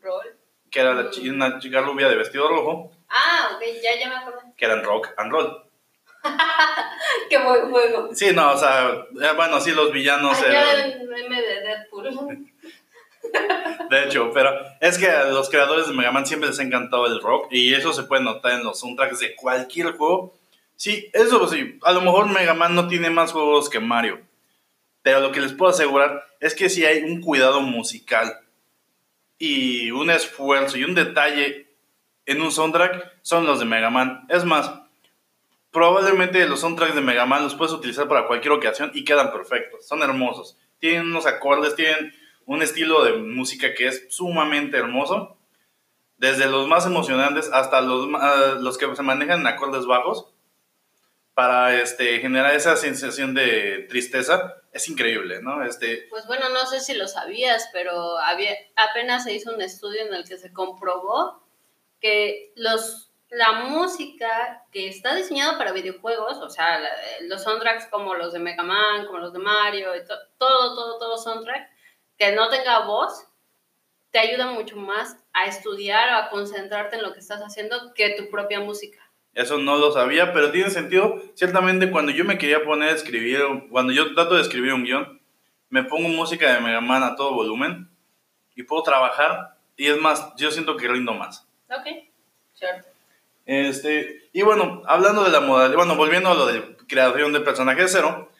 Roll. 0.00 0.36
Que 0.70 0.80
era 0.80 0.94
la 0.94 1.10
chi- 1.10 1.28
una 1.28 1.58
chica 1.60 1.80
rubia 1.80 2.08
de 2.08 2.16
vestido 2.16 2.48
rojo, 2.48 2.90
Ah, 3.08 3.50
ok, 3.54 3.62
ya, 3.82 3.98
ya 4.00 4.08
me 4.08 4.16
acuerdo. 4.16 4.40
que 4.56 4.64
eran 4.64 4.82
Rock 4.84 5.10
and 5.16 5.30
Roll. 5.30 5.65
Qué 7.30 7.38
buen 7.38 7.70
juego. 7.70 8.08
Sí, 8.14 8.30
no, 8.34 8.52
o 8.52 8.56
sea, 8.56 8.90
eh, 8.90 9.32
bueno, 9.36 9.60
sí, 9.60 9.72
los 9.72 9.92
villanos 9.92 10.40
eran, 10.42 10.90
el 10.92 11.08
meme 11.08 11.40
de 11.40 11.60
Deadpool. 11.60 12.46
de 13.90 14.04
hecho, 14.04 14.30
pero 14.32 14.50
es 14.80 14.98
que 14.98 15.08
a 15.08 15.24
los 15.26 15.50
creadores 15.50 15.88
de 15.88 15.94
Mega 15.94 16.12
Man 16.12 16.26
siempre 16.26 16.48
les 16.48 16.58
ha 16.58 16.62
encantado 16.62 17.06
el 17.06 17.20
rock 17.20 17.48
y 17.50 17.74
eso 17.74 17.92
se 17.92 18.04
puede 18.04 18.22
notar 18.22 18.52
en 18.52 18.64
los 18.64 18.80
soundtracks 18.80 19.20
de 19.20 19.34
cualquier 19.34 19.96
juego. 19.96 20.34
Sí, 20.76 21.08
eso 21.12 21.48
sí, 21.48 21.78
a 21.82 21.92
lo 21.92 22.02
mejor 22.02 22.28
Mega 22.28 22.54
Man 22.54 22.74
no 22.74 22.86
tiene 22.88 23.10
más 23.10 23.32
juegos 23.32 23.70
que 23.70 23.80
Mario, 23.80 24.20
pero 25.02 25.20
lo 25.20 25.32
que 25.32 25.40
les 25.40 25.52
puedo 25.52 25.70
asegurar 25.70 26.24
es 26.40 26.54
que 26.54 26.68
si 26.68 26.84
hay 26.84 27.02
un 27.02 27.20
cuidado 27.20 27.60
musical 27.60 28.40
y 29.38 29.90
un 29.90 30.10
esfuerzo 30.10 30.76
y 30.76 30.84
un 30.84 30.94
detalle 30.94 31.66
en 32.26 32.42
un 32.42 32.52
soundtrack, 32.52 33.14
son 33.22 33.46
los 33.46 33.58
de 33.58 33.64
Mega 33.64 33.88
Man. 33.88 34.26
Es 34.28 34.44
más, 34.44 34.70
probablemente 35.76 36.46
los 36.48 36.60
soundtracks 36.60 36.94
de 36.94 37.02
Mega 37.02 37.26
Man 37.26 37.42
los 37.44 37.54
puedes 37.54 37.74
utilizar 37.74 38.08
para 38.08 38.26
cualquier 38.26 38.52
ocasión 38.52 38.90
y 38.94 39.04
quedan 39.04 39.30
perfectos, 39.30 39.86
son 39.86 40.02
hermosos. 40.02 40.56
Tienen 40.78 41.02
unos 41.08 41.26
acordes, 41.26 41.74
tienen 41.76 42.14
un 42.46 42.62
estilo 42.62 43.04
de 43.04 43.12
música 43.18 43.74
que 43.74 43.86
es 43.88 44.06
sumamente 44.08 44.78
hermoso, 44.78 45.36
desde 46.16 46.46
los 46.46 46.66
más 46.66 46.86
emocionantes 46.86 47.50
hasta 47.52 47.82
los, 47.82 48.08
ma- 48.08 48.56
los 48.58 48.78
que 48.78 48.96
se 48.96 49.02
manejan 49.02 49.40
en 49.40 49.46
acordes 49.48 49.84
bajos, 49.84 50.32
para 51.34 51.78
este, 51.82 52.20
generar 52.20 52.54
esa 52.54 52.74
sensación 52.76 53.34
de 53.34 53.84
tristeza, 53.90 54.54
es 54.72 54.88
increíble, 54.88 55.42
¿no? 55.42 55.62
Este, 55.62 56.06
Pues 56.08 56.26
bueno, 56.26 56.48
no 56.48 56.64
sé 56.64 56.80
si 56.80 56.94
lo 56.94 57.06
sabías, 57.06 57.68
pero 57.74 58.16
apenas 58.76 59.24
se 59.24 59.34
hizo 59.34 59.54
un 59.54 59.60
estudio 59.60 60.00
en 60.06 60.14
el 60.14 60.26
que 60.26 60.38
se 60.38 60.54
comprobó 60.54 61.46
que 62.00 62.52
los, 62.56 63.05
la 63.30 63.52
música 63.64 64.64
que 64.72 64.88
está 64.88 65.14
diseñada 65.14 65.58
para 65.58 65.72
videojuegos, 65.72 66.38
o 66.38 66.48
sea, 66.48 66.78
la- 66.78 66.90
los 67.22 67.42
soundtracks 67.42 67.86
como 67.86 68.14
los 68.14 68.32
de 68.32 68.38
Mega 68.38 68.62
Man, 68.62 69.06
como 69.06 69.18
los 69.18 69.32
de 69.32 69.38
Mario, 69.40 69.88
to- 70.06 70.14
todo, 70.38 70.74
todo, 70.74 70.98
todo 70.98 71.18
soundtrack, 71.18 71.68
que 72.18 72.32
no 72.32 72.48
tenga 72.48 72.80
voz, 72.86 73.26
te 74.10 74.18
ayuda 74.20 74.46
mucho 74.46 74.76
más 74.76 75.16
a 75.32 75.44
estudiar 75.46 76.10
o 76.12 76.16
a 76.16 76.30
concentrarte 76.30 76.96
en 76.96 77.02
lo 77.02 77.12
que 77.12 77.18
estás 77.18 77.40
haciendo 77.40 77.92
que 77.94 78.10
tu 78.10 78.30
propia 78.30 78.60
música. 78.60 78.98
Eso 79.34 79.58
no 79.58 79.76
lo 79.76 79.92
sabía, 79.92 80.32
pero 80.32 80.50
tiene 80.50 80.70
sentido. 80.70 81.20
Ciertamente, 81.34 81.90
cuando 81.90 82.10
yo 82.12 82.24
me 82.24 82.38
quería 82.38 82.64
poner 82.64 82.88
a 82.90 82.92
escribir, 82.94 83.40
cuando 83.70 83.92
yo 83.92 84.14
trato 84.14 84.36
de 84.36 84.40
escribir 84.42 84.72
un 84.72 84.84
guion, 84.84 85.20
me 85.68 85.82
pongo 85.82 86.08
música 86.08 86.54
de 86.54 86.60
Mega 86.60 86.80
Man 86.80 87.02
a 87.02 87.16
todo 87.16 87.34
volumen 87.34 87.90
y 88.54 88.62
puedo 88.62 88.82
trabajar. 88.82 89.58
Y 89.76 89.88
es 89.88 89.98
más, 90.00 90.32
yo 90.36 90.50
siento 90.50 90.76
que 90.78 90.88
rindo 90.88 91.12
más. 91.12 91.46
Ok, 91.68 91.86
cierto. 92.54 92.88
Este, 93.46 94.28
y 94.32 94.42
bueno, 94.42 94.82
hablando 94.86 95.22
de 95.24 95.30
la 95.30 95.40
modalidad, 95.40 95.76
bueno, 95.76 95.96
volviendo 95.96 96.30
a 96.30 96.34
lo 96.34 96.46
de 96.46 96.76
creación 96.88 97.32
de 97.32 97.40
personaje 97.40 97.82
de 97.82 97.88
cero, 97.88 98.30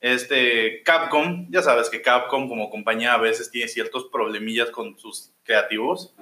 este, 0.00 0.82
Capcom, 0.82 1.46
ya 1.50 1.62
sabes 1.62 1.88
que 1.90 2.02
Capcom 2.02 2.48
como 2.48 2.70
compañía 2.70 3.14
a 3.14 3.18
veces 3.18 3.50
tiene 3.50 3.68
ciertos 3.68 4.06
problemillas 4.06 4.70
con 4.70 4.98
sus 4.98 5.32
creativos. 5.44 6.14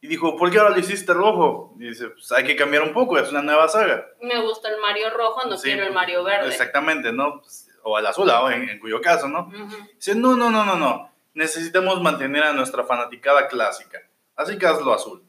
Y 0.00 0.06
dijo, 0.06 0.36
¿por 0.36 0.50
qué 0.50 0.58
ahora 0.58 0.70
lo 0.70 0.78
hiciste 0.78 1.12
rojo? 1.12 1.74
Y 1.80 1.88
dice, 1.88 2.10
pues 2.10 2.30
hay 2.32 2.44
que 2.44 2.54
cambiar 2.54 2.82
un 2.82 2.92
poco, 2.92 3.18
es 3.18 3.30
una 3.30 3.42
nueva 3.42 3.66
saga. 3.68 4.06
Me 4.22 4.40
gusta 4.40 4.68
el 4.68 4.80
Mario 4.80 5.10
rojo, 5.10 5.46
no 5.48 5.56
Sí, 5.56 5.68
quiero 5.68 5.84
el 5.84 5.92
Mario 5.92 6.22
verde. 6.22 6.48
Exactamente, 6.48 7.12
¿no? 7.12 7.40
Pues, 7.40 7.68
o 7.82 7.96
al 7.96 8.06
azul, 8.06 8.26
¿no? 8.26 8.50
en, 8.50 8.68
en 8.68 8.78
cuyo 8.78 9.00
caso, 9.00 9.28
¿no? 9.28 9.50
Dice, 9.96 10.14
no, 10.14 10.36
no, 10.36 10.50
no, 10.50 10.64
no, 10.64 10.76
no. 10.76 11.10
Necesitamos 11.34 12.00
mantener 12.00 12.44
a 12.44 12.52
nuestra 12.52 12.84
fanaticada 12.84 13.48
clásica. 13.48 13.98
Así 14.36 14.56
que 14.56 14.66
hazlo 14.66 14.92
azul. 14.92 15.27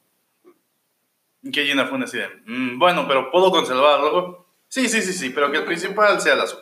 Que 1.53 1.65
Gina 1.65 1.85
fue 1.87 1.97
así 2.03 2.17
de, 2.17 2.27
"Mm, 2.45 2.77
bueno, 2.79 3.07
pero 3.07 3.31
¿puedo 3.31 3.49
conservar 3.51 3.95
el 3.99 4.01
rojo? 4.11 4.45
Sí, 4.67 4.87
sí, 4.89 5.01
sí, 5.01 5.13
sí, 5.13 5.29
pero 5.29 5.51
que 5.51 5.57
el 5.59 5.65
principal 5.65 6.19
sea 6.21 6.33
el 6.33 6.41
azul. 6.41 6.59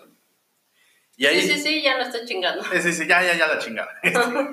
Y 1.18 1.26
ahí, 1.26 1.42
Sí, 1.42 1.54
sí, 1.54 1.60
sí, 1.62 1.82
ya 1.82 1.98
lo 1.98 2.04
estoy 2.04 2.26
chingando. 2.26 2.64
Sí, 2.66 2.82
sí, 2.82 2.94
sí, 2.94 3.08
ya, 3.08 3.24
ya, 3.24 3.36
ya 3.36 3.48
la 3.48 3.58
chingada. 3.60 3.90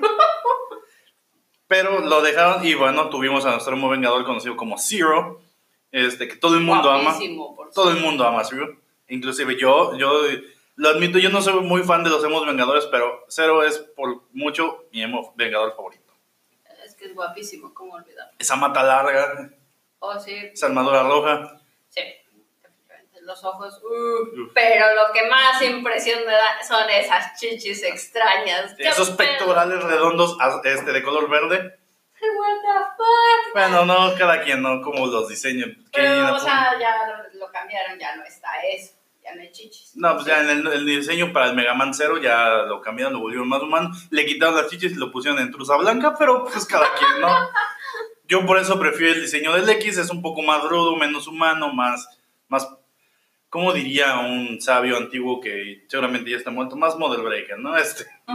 Pero 1.67 1.99
lo 1.99 2.21
dejaron 2.21 2.65
y 2.65 2.73
bueno, 2.75 3.09
tuvimos 3.09 3.45
a 3.45 3.51
nuestro 3.51 3.75
nuevo 3.75 3.89
vengador 3.89 4.23
conocido 4.23 4.55
como 4.55 4.77
Zero, 4.77 5.41
este, 5.91 6.27
que 6.27 6.35
todo 6.35 6.55
el 6.55 6.61
mundo 6.61 6.91
ama. 6.91 7.11
Guapísimo, 7.11 7.55
por 7.55 7.71
Todo 7.71 7.89
el 7.89 7.93
cierto. 7.95 8.07
mundo 8.09 8.25
ama 8.27 8.43
Zero. 8.43 8.77
Inclusive 9.07 9.57
yo, 9.59 9.95
yo 9.97 10.11
lo 10.75 10.89
admito, 10.89 11.17
yo 11.17 11.29
no 11.29 11.41
soy 11.41 11.61
muy 11.61 11.83
fan 11.83 12.03
de 12.03 12.09
los 12.11 12.23
emos 12.23 12.45
vengadores, 12.45 12.85
pero 12.87 13.25
Zero 13.29 13.63
es 13.63 13.79
por 13.79 14.23
mucho 14.33 14.85
mi 14.91 15.01
emo 15.01 15.33
vengador 15.35 15.75
favorito. 15.75 16.03
Es 16.85 16.95
que 16.95 17.05
es 17.05 17.15
guapísimo, 17.15 17.73
¿cómo 17.73 17.93
olvidar? 17.93 18.31
Esa 18.37 18.55
mata 18.55 18.83
larga, 18.83 19.49
Oh, 20.07 20.19
sí, 20.19 20.35
esa 20.53 20.67
armadura 20.67 21.03
roja. 21.03 21.59
sí. 21.89 22.01
Los 23.21 23.43
ojos, 23.43 23.81
uh, 23.83 24.51
pero 24.53 24.85
lo 24.93 25.11
que 25.11 25.27
más 25.27 25.59
impresión 25.63 26.19
me 26.27 26.31
da 26.31 26.61
son 26.67 26.87
esas 26.91 27.39
chichis 27.39 27.81
extrañas. 27.83 28.75
¿Qué 28.77 28.87
Esos 28.87 29.09
pedo? 29.11 29.17
pectorales 29.17 29.83
redondos 29.83 30.37
az- 30.39 30.61
este, 30.63 30.91
de 30.91 31.01
color 31.01 31.27
verde. 31.27 31.57
What 32.21 32.61
the 32.61 32.85
fuck? 32.95 33.53
Bueno, 33.53 33.85
no, 33.85 34.13
cada 34.15 34.41
quien, 34.43 34.61
¿no? 34.61 34.79
Como 34.79 35.07
los 35.07 35.27
diseños. 35.27 35.69
que 35.91 36.01
Pero, 36.01 36.35
o 36.35 36.39
sea, 36.39 36.77
ya 36.79 36.97
lo, 37.07 37.39
lo 37.39 37.51
cambiaron, 37.51 37.97
ya 37.97 38.15
no 38.15 38.23
está 38.23 38.61
eso, 38.61 38.93
ya 39.23 39.33
no 39.33 39.41
hay 39.41 39.51
chichis. 39.51 39.93
No, 39.95 40.13
pues 40.13 40.27
ya 40.27 40.41
en 40.41 40.49
el, 40.51 40.67
el 40.67 40.85
diseño 40.85 41.33
para 41.33 41.47
el 41.47 41.55
Mega 41.55 41.73
Man 41.73 41.95
Zero 41.95 42.17
ya 42.19 42.47
lo 42.67 42.79
cambiaron, 42.79 43.13
lo 43.13 43.19
volvieron 43.21 43.49
más 43.49 43.61
humano. 43.63 43.89
Le 44.11 44.23
quitaron 44.27 44.55
las 44.55 44.67
chichis 44.67 44.91
y 44.91 44.95
lo 44.99 45.11
pusieron 45.11 45.39
en 45.39 45.49
truza 45.51 45.75
blanca, 45.77 46.13
pero 46.17 46.43
pues 46.43 46.63
cada 46.67 46.93
quien, 46.93 47.21
¿no? 47.21 47.27
Yo 48.27 48.45
por 48.45 48.57
eso 48.57 48.79
prefiero 48.79 49.13
el 49.13 49.21
diseño 49.21 49.53
del 49.53 49.69
X, 49.69 49.97
es 49.97 50.09
un 50.09 50.21
poco 50.21 50.41
más 50.41 50.63
rudo, 50.63 50.95
menos 50.95 51.27
humano, 51.27 51.71
más, 51.73 52.07
más, 52.47 52.67
¿cómo 53.49 53.71
diría 53.73 54.17
un 54.19 54.59
sabio 54.61 54.97
antiguo 54.97 55.39
que 55.39 55.85
seguramente 55.87 56.31
ya 56.31 56.37
está 56.37 56.49
muerto? 56.51 56.75
Más 56.75 56.97
Model 56.97 57.21
Breaker, 57.21 57.59
¿no? 57.59 57.75
Este, 57.77 58.05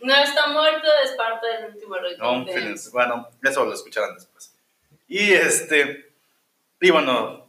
No 0.00 0.14
está 0.14 0.48
muerto, 0.48 0.86
es 1.02 1.12
parte 1.12 1.46
del 1.46 1.72
último 1.74 1.96
no, 2.18 2.44
de- 2.44 2.74
bueno, 2.92 3.26
eso 3.42 3.64
lo 3.64 3.72
escucharán 3.72 4.14
después. 4.14 4.54
Y 5.08 5.32
este, 5.32 6.12
y 6.80 6.90
bueno, 6.90 7.48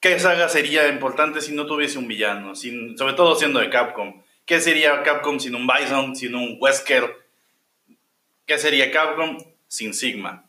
¿qué 0.00 0.18
saga 0.18 0.48
sería 0.48 0.88
importante 0.88 1.40
si 1.40 1.54
no 1.54 1.64
tuviese 1.64 1.98
un 1.98 2.08
villano? 2.08 2.56
Sin, 2.56 2.98
sobre 2.98 3.14
todo 3.14 3.36
siendo 3.36 3.60
de 3.60 3.70
Capcom. 3.70 4.20
¿Qué 4.44 4.60
sería 4.60 5.02
Capcom 5.04 5.38
sin 5.38 5.54
un 5.54 5.66
Bison, 5.66 6.16
sin 6.16 6.34
un 6.34 6.56
Wesker? 6.60 7.24
¿Qué 8.46 8.58
sería 8.58 8.90
Capcom 8.90 9.38
sin 9.72 9.94
Sigma? 9.94 10.44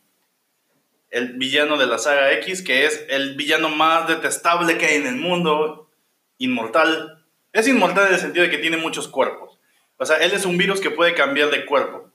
El 1.08 1.38
villano 1.38 1.78
de 1.78 1.86
la 1.86 1.96
saga 1.96 2.32
X, 2.32 2.60
que 2.60 2.84
es 2.84 3.06
el 3.08 3.36
villano 3.36 3.70
más 3.70 4.06
detestable 4.06 4.76
que 4.76 4.84
hay 4.84 4.96
en 4.96 5.06
el 5.06 5.16
mundo, 5.16 5.88
inmortal. 6.36 7.24
Es 7.50 7.66
inmortal 7.66 8.08
en 8.08 8.14
el 8.14 8.20
sentido 8.20 8.44
de 8.44 8.50
que 8.50 8.58
tiene 8.58 8.76
muchos 8.76 9.08
cuerpos. 9.08 9.58
O 9.96 10.04
sea, 10.04 10.18
él 10.18 10.32
es 10.32 10.44
un 10.44 10.58
virus 10.58 10.78
que 10.78 10.90
puede 10.90 11.14
cambiar 11.14 11.48
de 11.50 11.64
cuerpo. 11.64 12.10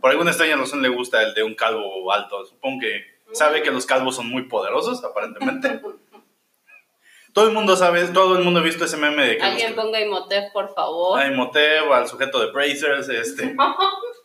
Por 0.00 0.10
alguna 0.10 0.32
extraña 0.32 0.56
razón 0.56 0.82
le 0.82 0.88
gusta 0.88 1.22
el 1.22 1.32
de 1.32 1.44
un 1.44 1.54
calvo 1.54 2.10
alto. 2.10 2.44
Supongo 2.44 2.80
que 2.80 3.04
sabe 3.32 3.62
que 3.62 3.70
los 3.70 3.86
calvos 3.86 4.16
son 4.16 4.28
muy 4.28 4.48
poderosos, 4.48 5.04
aparentemente. 5.04 5.80
Todo 7.32 7.46
el 7.46 7.54
mundo 7.54 7.76
sabe, 7.76 8.02
todo 8.08 8.36
el 8.36 8.42
mundo 8.42 8.58
ha 8.58 8.62
visto 8.64 8.86
ese 8.86 8.96
meme 8.96 9.24
de 9.24 9.36
que 9.36 9.42
Alguien 9.44 9.76
ponga 9.76 10.00
Imhotep, 10.00 10.52
por 10.52 10.74
favor. 10.74 11.20
a 11.20 11.26
Imhotep, 11.28 11.88
al 11.92 12.08
sujeto 12.08 12.40
de 12.40 12.50
Brazers, 12.50 13.08
este, 13.10 13.54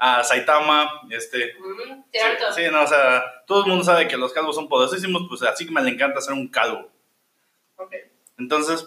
a 0.00 0.24
Saitama, 0.24 1.02
este... 1.10 1.54
Mm, 1.60 2.02
Cierto. 2.10 2.52
Sí, 2.54 2.62
no, 2.72 2.82
o 2.82 2.86
sea, 2.86 3.22
todo 3.46 3.64
el 3.64 3.68
mundo 3.68 3.84
sabe 3.84 4.08
que 4.08 4.16
los 4.16 4.32
calvos 4.32 4.56
son 4.56 4.66
poderosísimos, 4.66 5.26
pues 5.28 5.42
a 5.42 5.54
Sigma 5.54 5.82
le 5.82 5.90
encanta 5.90 6.22
ser 6.22 6.32
un 6.32 6.48
calvo. 6.48 6.90
Ok. 7.76 7.94
Entonces, 8.38 8.86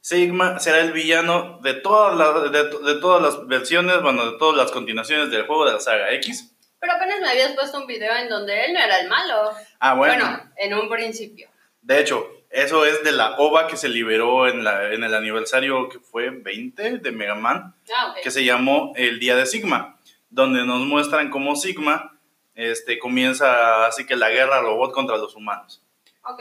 Sigma 0.00 0.58
será 0.58 0.80
el 0.80 0.92
villano 0.92 1.60
de 1.62 1.74
todas 1.74 2.16
las, 2.16 2.50
de, 2.50 2.64
de 2.64 3.00
todas 3.00 3.22
las 3.22 3.46
versiones, 3.46 4.00
bueno, 4.00 4.32
de 4.32 4.38
todas 4.38 4.56
las 4.56 4.72
continuaciones 4.72 5.30
del 5.30 5.46
juego 5.46 5.66
de 5.66 5.74
la 5.74 5.80
saga 5.80 6.10
X. 6.12 6.56
Pero 6.80 6.94
apenas 6.94 7.20
me 7.20 7.28
habías 7.28 7.52
puesto 7.52 7.78
un 7.78 7.86
video 7.86 8.14
en 8.16 8.28
donde 8.30 8.64
él 8.64 8.72
no 8.72 8.80
era 8.80 9.00
el 9.00 9.08
malo. 9.08 9.50
Ah, 9.78 9.94
bueno. 9.94 10.24
Bueno, 10.24 10.50
en 10.56 10.74
un 10.74 10.88
principio. 10.88 11.48
De 11.82 12.00
hecho, 12.00 12.26
eso 12.48 12.86
es 12.86 13.02
de 13.04 13.12
la 13.12 13.36
OVA 13.36 13.66
que 13.66 13.76
se 13.76 13.88
liberó 13.88 14.48
en, 14.48 14.64
la, 14.64 14.92
en 14.92 15.04
el 15.04 15.14
aniversario 15.14 15.88
que 15.88 15.98
fue 15.98 16.30
20 16.30 16.98
de 16.98 17.12
Mega 17.12 17.34
Man, 17.34 17.74
Ah, 17.94 18.14
que 18.22 18.30
se 18.30 18.44
llamó 18.44 18.92
El 18.96 19.18
Día 19.18 19.36
de 19.36 19.44
Sigma, 19.44 19.93
donde 20.34 20.66
nos 20.66 20.84
muestran 20.84 21.30
cómo 21.30 21.54
Sigma 21.54 22.18
este, 22.54 22.98
comienza 22.98 23.86
así 23.86 24.04
que 24.04 24.16
la 24.16 24.30
guerra 24.30 24.60
robot 24.60 24.92
contra 24.92 25.16
los 25.16 25.34
humanos. 25.36 25.82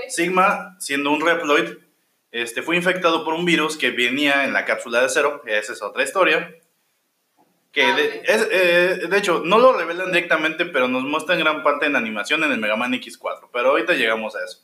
Sigma, 0.10 0.76
siendo 0.80 1.12
un 1.12 1.22
Reploid, 1.22 1.78
este, 2.32 2.64
fue 2.64 2.76
infectado 2.76 3.24
por 3.24 3.34
un 3.34 3.46
virus 3.46 3.78
que 3.78 3.92
venía 3.92 4.46
en 4.46 4.54
la 4.54 4.66
cápsula 4.66 5.02
de 5.02 5.10
Zero, 5.10 5.44
esa 5.46 5.74
es 5.74 5.82
otra 5.82 6.04
historia. 6.04 6.56
Que 7.72 7.84
ah, 7.84 7.96
de, 7.96 8.22
es, 8.26 8.48
eh, 8.52 9.08
de 9.10 9.18
hecho, 9.18 9.42
no 9.44 9.58
lo 9.60 9.74
revelan 9.74 10.12
directamente, 10.12 10.66
pero 10.66 10.88
nos 10.88 11.04
muestran 11.04 11.40
gran 11.40 11.64
parte 11.64 11.86
en 11.86 11.96
animación 11.96 12.44
en 12.44 12.52
el 12.52 12.60
Mega 12.60 12.76
Man 12.76 12.94
X4. 12.94 13.50
Pero 13.52 13.72
ahorita 13.72 13.94
llegamos 13.94 14.36
a 14.36 14.44
eso. 14.44 14.64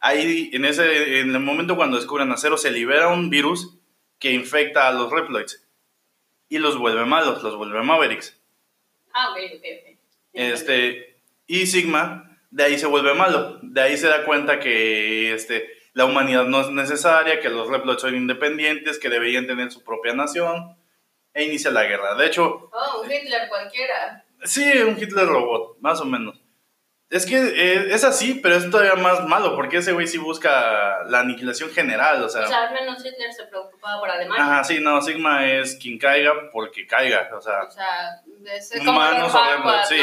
Ahí, 0.00 0.50
en, 0.52 0.64
ese, 0.64 1.20
en 1.20 1.34
el 1.34 1.40
momento 1.40 1.76
cuando 1.76 1.96
descubren 1.96 2.30
a 2.30 2.36
Zero, 2.36 2.56
se 2.56 2.70
libera 2.70 3.08
un 3.08 3.30
virus 3.30 3.74
que 4.18 4.32
infecta 4.32 4.86
a 4.86 4.92
los 4.92 5.10
Reploids. 5.10 5.67
Y 6.48 6.58
los 6.58 6.78
vuelve 6.78 7.04
malos, 7.04 7.42
los 7.42 7.56
vuelve 7.56 7.82
Mavericks. 7.82 8.40
Ah, 9.12 9.30
ok, 9.30 9.38
ok, 9.56 9.64
ok. 9.82 9.98
Este, 10.32 11.20
y 11.46 11.66
Sigma, 11.66 12.38
de 12.50 12.64
ahí 12.64 12.78
se 12.78 12.86
vuelve 12.86 13.14
malo. 13.14 13.58
De 13.62 13.80
ahí 13.80 13.96
se 13.96 14.08
da 14.08 14.24
cuenta 14.24 14.60
que 14.60 15.34
este, 15.34 15.68
la 15.92 16.04
humanidad 16.04 16.44
no 16.44 16.60
es 16.60 16.70
necesaria, 16.70 17.40
que 17.40 17.50
los 17.50 17.68
Reploids 17.68 18.02
son 18.02 18.14
independientes, 18.14 18.98
que 18.98 19.08
deberían 19.08 19.46
tener 19.46 19.70
su 19.70 19.84
propia 19.84 20.14
nación 20.14 20.76
e 21.34 21.44
inicia 21.44 21.70
la 21.70 21.84
guerra. 21.84 22.14
De 22.14 22.26
hecho... 22.26 22.70
Oh, 22.72 23.02
un 23.02 23.10
Hitler 23.10 23.48
cualquiera. 23.48 24.24
Sí, 24.44 24.64
un 24.82 24.96
Hitler 24.96 25.26
robot, 25.26 25.78
más 25.80 26.00
o 26.00 26.04
menos. 26.04 26.40
Es 27.10 27.24
que 27.24 27.36
eh, 27.36 27.94
es 27.94 28.04
así, 28.04 28.34
pero 28.34 28.56
es 28.56 28.70
todavía 28.70 28.94
más 28.94 29.26
malo, 29.26 29.54
porque 29.56 29.78
ese 29.78 29.92
güey 29.92 30.06
sí 30.06 30.18
busca 30.18 31.04
la 31.06 31.20
aniquilación 31.20 31.70
general, 31.70 32.22
o 32.22 32.28
sea... 32.28 32.44
O 32.44 32.48
sea, 32.48 32.68
al 32.68 32.74
menos 32.74 32.98
Hitler 33.02 33.32
se 33.32 33.46
preocupaba 33.46 33.98
por 33.98 34.10
Alemania. 34.10 34.44
Ajá, 34.44 34.64
sí, 34.64 34.78
no, 34.80 35.00
Sigma 35.00 35.46
es 35.46 35.76
quien 35.76 35.98
caiga 35.98 36.34
porque 36.52 36.86
caiga, 36.86 37.30
o 37.34 37.40
sea... 37.40 37.62
O 37.62 37.70
sea, 37.70 38.22
es 38.54 38.70
como 38.78 38.90
humanos 38.90 39.32
sí, 39.88 39.96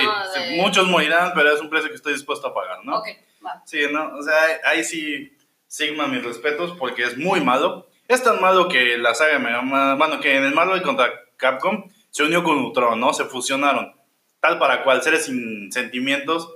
muchos 0.56 0.88
morirán, 0.88 1.34
pero 1.36 1.54
es 1.54 1.62
un 1.62 1.70
precio 1.70 1.90
que 1.90 1.96
estoy 1.96 2.14
dispuesto 2.14 2.48
a 2.48 2.54
pagar, 2.56 2.84
¿no? 2.84 2.98
Ok, 2.98 3.08
va. 3.46 3.62
Sí, 3.66 3.86
¿no? 3.92 4.18
O 4.18 4.24
sea, 4.24 4.36
ahí 4.64 4.84
sí, 4.84 5.32
Sigma, 5.68 6.08
mis 6.08 6.24
respetos, 6.24 6.76
porque 6.80 7.04
es 7.04 7.18
muy 7.18 7.40
malo. 7.40 7.88
Es 8.08 8.24
tan 8.24 8.42
malo 8.42 8.68
que 8.68 8.98
la 8.98 9.14
saga 9.14 9.38
me 9.38 9.52
llama... 9.52 9.94
Bueno, 9.94 10.20
que 10.20 10.38
en 10.38 10.44
el 10.44 10.56
Marvel 10.56 10.82
contra 10.82 11.12
Capcom 11.38 11.88
se 12.10 12.24
unió 12.24 12.44
con 12.44 12.58
Ultron, 12.58 13.00
¿no? 13.00 13.14
Se 13.14 13.26
fusionaron. 13.26 13.96
Tal 14.40 14.58
para 14.58 14.84
cual, 14.84 15.04
seres 15.04 15.26
sin 15.26 15.72
sentimientos, 15.72 16.50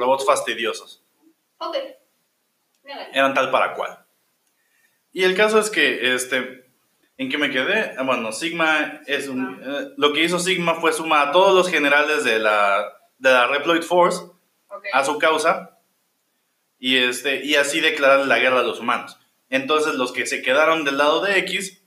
robots 0.00 0.26
fastidiosos. 0.26 1.04
Ok. 1.58 1.76
Eran 3.12 3.34
tal 3.34 3.50
para 3.50 3.74
cual. 3.74 4.04
Y 5.12 5.24
el 5.24 5.36
caso 5.36 5.58
es 5.58 5.70
que, 5.70 6.14
este, 6.14 6.64
¿en 7.16 7.28
qué 7.28 7.38
me 7.38 7.50
quedé? 7.50 7.94
Ah, 7.96 8.02
bueno, 8.02 8.32
Sigma 8.32 9.02
es 9.06 9.28
un... 9.28 9.60
Eh, 9.62 9.94
lo 9.96 10.12
que 10.12 10.24
hizo 10.24 10.38
Sigma 10.38 10.76
fue 10.76 10.92
sumar 10.92 11.28
a 11.28 11.32
todos 11.32 11.54
los 11.54 11.70
generales 11.70 12.24
de 12.24 12.38
la, 12.38 12.84
de 13.18 13.30
la 13.30 13.46
Reploid 13.46 13.82
Force 13.82 14.22
a 14.92 15.04
su 15.04 15.18
causa 15.18 15.78
y, 16.78 16.96
este, 16.96 17.44
y 17.44 17.56
así 17.56 17.80
declarar 17.80 18.26
la 18.26 18.38
guerra 18.38 18.60
a 18.60 18.64
los 18.64 18.80
humanos. 18.80 19.18
Entonces 19.50 19.94
los 19.94 20.12
que 20.12 20.26
se 20.26 20.42
quedaron 20.42 20.84
del 20.84 20.96
lado 20.96 21.20
de 21.20 21.38
X, 21.38 21.84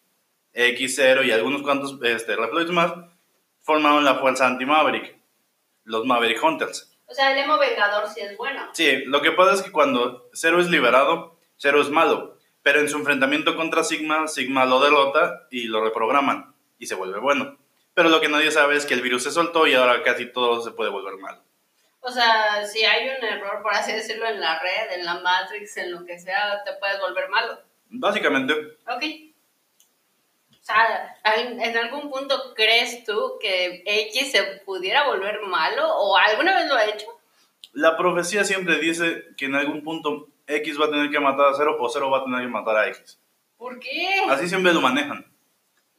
X0 0.53 1.25
y 1.25 1.32
algunos 1.32 1.63
cuantos 1.63 1.98
este, 2.03 2.36
Reploids 2.36 2.72
más, 2.72 2.93
formaron 3.62 4.03
la 4.05 4.15
fuerza 4.15 4.48
anti-Maverick, 4.48 5.17
los 5.86 6.05
Maverick 6.05 6.43
Hunters. 6.43 6.92
O 7.13 7.15
sea, 7.15 7.32
el 7.32 7.38
emo 7.38 7.60
vengador 7.60 8.10
sí 8.10 8.22
es 8.22 8.36
bueno. 8.36 8.72
Sí, 8.74 9.05
lo 9.05 9.22
que 9.22 9.32
pasa 9.32 9.53
es 9.53 9.62
que 9.62 9.72
cuando 9.72 10.32
Zero 10.34 10.60
es 10.60 10.67
liberado, 10.72 11.38
Zero 11.60 11.79
es 11.79 11.91
malo. 11.91 12.39
Pero 12.63 12.79
en 12.79 12.89
su 12.89 12.98
enfrentamiento 12.98 13.55
contra 13.55 13.84
Sigma, 13.84 14.27
Sigma 14.27 14.65
lo 14.65 14.79
derrota 14.79 15.46
y 15.51 15.65
lo 15.65 15.84
reprograman. 15.84 16.55
Y 16.79 16.88
se 16.88 16.96
vuelve 16.96 17.20
bueno. 17.20 17.60
Pero 17.93 18.10
lo 18.10 18.20
que 18.20 18.29
nadie 18.29 18.50
sabe 18.50 18.77
es 18.77 18.88
que 18.88 18.96
el 18.96 19.03
virus 19.03 19.22
se 19.22 19.32
soltó 19.32 19.67
y 19.67 19.75
ahora 19.75 20.01
casi 20.01 20.25
todo 20.25 20.63
se 20.63 20.72
puede 20.72 20.89
volver 20.89 21.17
malo. 21.17 21.38
O 22.00 22.10
sea, 22.10 22.65
si 22.65 22.84
hay 22.84 23.08
un 23.15 23.24
error, 23.24 23.62
por 23.62 23.75
así 23.75 23.91
decirlo, 23.91 24.25
en 24.25 24.41
la 24.41 24.60
red, 24.60 24.98
en 24.98 25.05
la 25.05 25.20
Matrix, 25.20 25.77
en 25.77 25.91
lo 25.91 26.03
que 26.05 26.17
sea, 26.17 26.63
te 26.65 26.73
puedes 26.80 26.99
volver 26.99 27.30
malo. 27.30 27.60
Básicamente. 27.89 28.56
Ok. 28.88 29.04
O 30.63 30.65
sea, 30.65 31.17
¿en 31.26 31.78
algún 31.78 32.10
punto 32.10 32.54
crees 32.56 33.04
tú 33.04 33.38
que 33.41 33.84
X 33.86 34.32
se 34.32 34.43
pudiera 34.65 35.06
volver 35.08 35.41
malo 35.41 35.93
o 35.97 36.15
alguna 36.15 36.56
vez 36.56 36.69
lo 36.69 36.76
ha 36.76 36.86
hecho? 36.86 37.06
La 37.73 37.97
profecía 37.97 38.45
siempre 38.45 38.78
dice 38.78 39.26
que 39.36 39.47
en 39.47 39.56
algún 39.56 39.84
punto 39.84 40.30
X 40.47 40.80
va 40.80 40.86
a 40.86 40.89
tener 40.89 41.12
que 41.12 41.19
matar 41.19 41.47
a 41.47 41.54
Cero 41.58 41.76
o 41.78 41.89
Cero 41.89 42.10
va 42.10 42.19
a 42.19 42.23
tener 42.23 42.43
que 42.43 42.47
matar 42.47 42.78
a 42.78 42.88
X. 42.88 43.19
¿Por 43.58 43.78
qué? 43.78 44.23
Así 44.30 44.47
siempre 44.47 44.73
lo 44.73 44.80
manejan. 44.80 45.26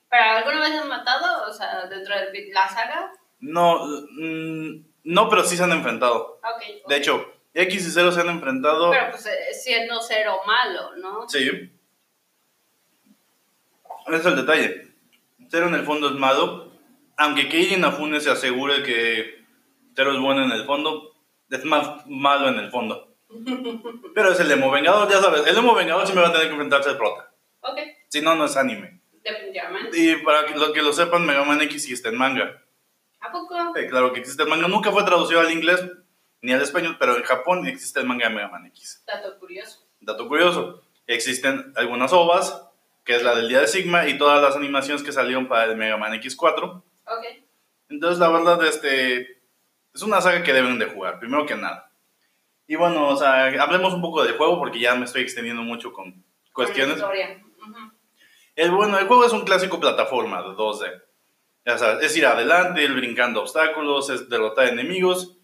¿Pero 0.09 0.25
alguna 0.25 0.61
vez 0.61 0.81
han 0.81 0.89
matado? 0.89 1.47
O 1.47 1.53
sea, 1.53 1.87
dentro 1.87 2.15
de 2.15 2.49
la 2.51 2.67
saga. 2.67 3.13
No, 3.41 3.85
mm, 3.85 4.83
no, 5.05 5.29
pero 5.29 5.45
sí 5.45 5.59
se 5.59 5.65
han 5.65 5.73
enfrentado. 5.73 6.41
Okay, 6.57 6.81
De 6.89 6.97
hecho, 6.97 7.35
X 7.53 7.87
y 7.87 7.91
Cero 7.91 8.11
se 8.13 8.23
han 8.23 8.31
enfrentado. 8.31 8.91
Pero 8.91 9.11
pues 9.11 9.27
eh, 9.27 9.53
siendo 9.53 10.01
Cero 10.01 10.41
malo, 10.47 10.97
¿no? 10.97 11.29
Sí. 11.29 11.71
Ese 14.07 14.17
es 14.17 14.27
el 14.27 14.37
detalle. 14.37 14.95
Zero 15.51 15.69
en 15.69 15.75
el 15.75 15.85
fondo 15.85 16.09
es 16.09 16.15
malo, 16.15 16.73
aunque 17.17 17.49
Keiji 17.49 17.75
Inafune 17.75 18.21
se 18.21 18.31
asegure 18.31 18.83
que 18.83 19.45
Zero 19.95 20.13
es 20.13 20.19
bueno 20.19 20.45
en 20.45 20.53
el 20.53 20.65
fondo, 20.65 21.15
es 21.51 21.65
más 21.65 22.07
malo 22.07 22.49
en 22.49 22.59
el 22.59 22.71
fondo. 22.71 23.17
Pero 24.15 24.33
es 24.33 24.41
el 24.41 24.51
Emo 24.51 24.71
Vengador, 24.71 25.11
ya 25.11 25.21
sabes, 25.21 25.47
el 25.47 25.57
Emo 25.57 25.75
Vengador 25.75 26.13
me 26.15 26.21
va 26.21 26.29
a 26.29 26.33
tener 26.33 26.47
que 26.47 26.53
enfrentarse 26.53 26.91
al 26.91 26.97
prota. 26.97 27.31
Ok. 27.61 27.79
Si 28.09 28.21
no, 28.21 28.35
no 28.35 28.45
es 28.45 28.57
anime. 28.57 29.01
Definitivamente. 29.23 29.99
Y 29.99 30.17
para 30.17 30.45
que, 30.47 30.55
lo 30.55 30.73
que 30.73 30.83
lo 30.83 30.93
sepan, 30.93 31.25
Mega 31.25 31.45
Man 31.45 31.63
X 31.63 31.91
está 31.91 32.11
en 32.11 32.17
manga. 32.17 32.63
¿A 33.21 33.33
poco? 33.33 33.57
claro 33.89 34.13
que 34.13 34.21
existe 34.21 34.43
el 34.43 34.49
manga. 34.49 34.69
Nunca 34.69 34.93
fue 34.93 35.03
traducido 35.05 35.41
al 35.41 35.51
inglés 35.51 35.83
ni 36.43 36.53
al 36.53 36.61
español, 36.61 36.97
pero 36.99 37.17
en 37.17 37.23
Japón 37.23 37.67
existe 37.67 38.01
el 38.01 38.07
manga 38.07 38.29
de 38.29 38.35
Mega 38.35 38.49
Man 38.49 38.67
X. 38.67 39.03
Dato 39.07 39.39
curioso. 39.39 39.89
Dato 40.01 40.29
curioso. 40.29 40.83
Existen 41.07 41.73
algunas 41.77 42.13
ovas 42.13 42.69
que 43.05 43.17
es 43.17 43.23
la 43.23 43.35
del 43.35 43.49
día 43.49 43.61
de 43.61 43.67
Sigma, 43.67 44.09
y 44.09 44.19
todas 44.19 44.43
las 44.43 44.57
animaciones 44.57 45.03
que 45.03 45.13
salieron 45.13 45.47
para 45.47 45.65
el 45.65 45.77
Mega 45.77 45.97
Man 45.97 46.15
X4. 46.15 46.83
Ok. 47.07 47.25
Entonces, 47.91 48.19
la 48.19 48.31
verdad, 48.31 48.65
este, 48.65 49.43
es 49.95 50.03
una 50.03 50.21
saga 50.21 50.43
que 50.43 50.53
deben 50.53 50.79
de 50.79 50.87
jugar, 50.87 51.21
primero 51.21 51.47
que 51.47 51.55
nada. 51.55 51.91
Y 52.67 52.77
bueno, 52.77 53.09
o 53.09 53.17
sea, 53.17 53.47
hablemos 53.63 53.93
un 53.93 54.01
poco 54.01 54.25
del 54.25 54.37
juego 54.37 54.59
porque 54.59 54.81
ya 54.81 54.95
me 54.95 55.05
estoy 55.05 55.23
extendiendo 55.23 55.63
mucho 55.63 55.93
con 55.93 56.25
cuestiones. 56.53 57.03
el, 58.57 58.71
bueno, 58.71 58.99
el 58.99 59.07
juego 59.07 59.27
es 59.27 59.33
un 59.33 59.45
clásico 59.45 59.79
plataforma 59.79 60.43
de 60.43 60.49
2D. 60.49 61.03
Ya 61.67 61.79
sabes, 61.79 62.05
es 62.05 62.17
ir 62.17 62.27
adelante, 62.27 62.83
ir 62.83 62.93
brincando 62.93 63.43
obstáculos, 63.43 64.09
es 64.11 64.29
derrotar 64.29 64.69
enemigos. 64.69 65.37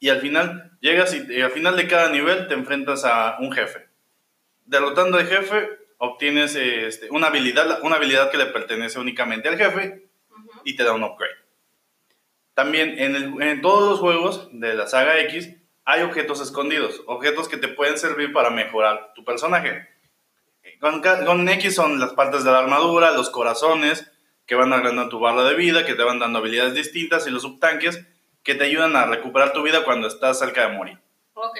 Y 0.00 0.10
al 0.10 0.20
final, 0.20 0.78
llegas 0.80 1.12
y 1.14 1.40
al 1.40 1.50
final 1.50 1.76
de 1.76 1.88
cada 1.88 2.10
nivel 2.10 2.46
te 2.46 2.54
enfrentas 2.54 3.04
a 3.04 3.36
un 3.40 3.52
jefe. 3.52 3.88
Derrotando 4.64 5.18
al 5.18 5.26
jefe, 5.26 5.68
obtienes 5.98 6.54
este, 6.54 7.10
una, 7.10 7.26
habilidad, 7.26 7.80
una 7.82 7.96
habilidad 7.96 8.30
que 8.30 8.38
le 8.38 8.46
pertenece 8.46 8.98
únicamente 8.98 9.48
al 9.48 9.58
jefe 9.58 10.08
y 10.64 10.76
te 10.76 10.84
da 10.84 10.92
un 10.92 11.02
upgrade. 11.02 11.34
También 12.54 12.98
en, 12.98 13.40
en, 13.42 13.60
todos 13.60 13.90
los 13.90 14.00
juegos 14.00 14.48
de 14.52 14.74
la 14.74 14.86
saga 14.86 15.20
X 15.20 15.54
hay 15.84 16.02
objetos 16.02 16.40
escondidos, 16.40 17.02
objetos 17.06 17.48
que 17.48 17.56
te 17.56 17.68
pueden 17.68 17.98
servir 17.98 18.32
para 18.32 18.50
mejorar 18.50 19.12
tu 19.14 19.24
personaje. 19.24 19.88
Con, 20.80 21.00
con 21.02 21.48
X 21.48 21.74
son 21.74 21.98
las 21.98 22.12
partes 22.12 22.44
de 22.44 22.52
la 22.52 22.58
armadura, 22.58 23.12
los 23.12 23.30
corazones 23.30 24.10
que 24.46 24.54
van 24.54 24.72
agrandando 24.72 25.10
tu 25.10 25.20
barra 25.20 25.44
de 25.44 25.54
vida, 25.54 25.84
que 25.84 25.94
te 25.94 26.02
van 26.02 26.18
dando 26.18 26.38
habilidades 26.38 26.74
distintas 26.74 27.26
y 27.26 27.30
los 27.30 27.42
subtanques 27.42 28.04
que 28.42 28.54
te 28.54 28.64
ayudan 28.64 28.96
a 28.96 29.06
recuperar 29.06 29.52
tu 29.52 29.62
vida 29.62 29.84
cuando 29.84 30.08
estás 30.08 30.38
cerca 30.38 30.68
de 30.68 30.76
morir. 30.76 30.98
Ok. 31.34 31.58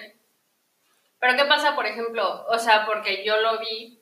Pero 1.20 1.36
¿qué 1.36 1.44
pasa, 1.44 1.74
por 1.74 1.86
ejemplo? 1.86 2.46
O 2.46 2.58
sea, 2.58 2.86
porque 2.86 3.24
yo 3.24 3.36
lo 3.40 3.58
vi 3.58 3.97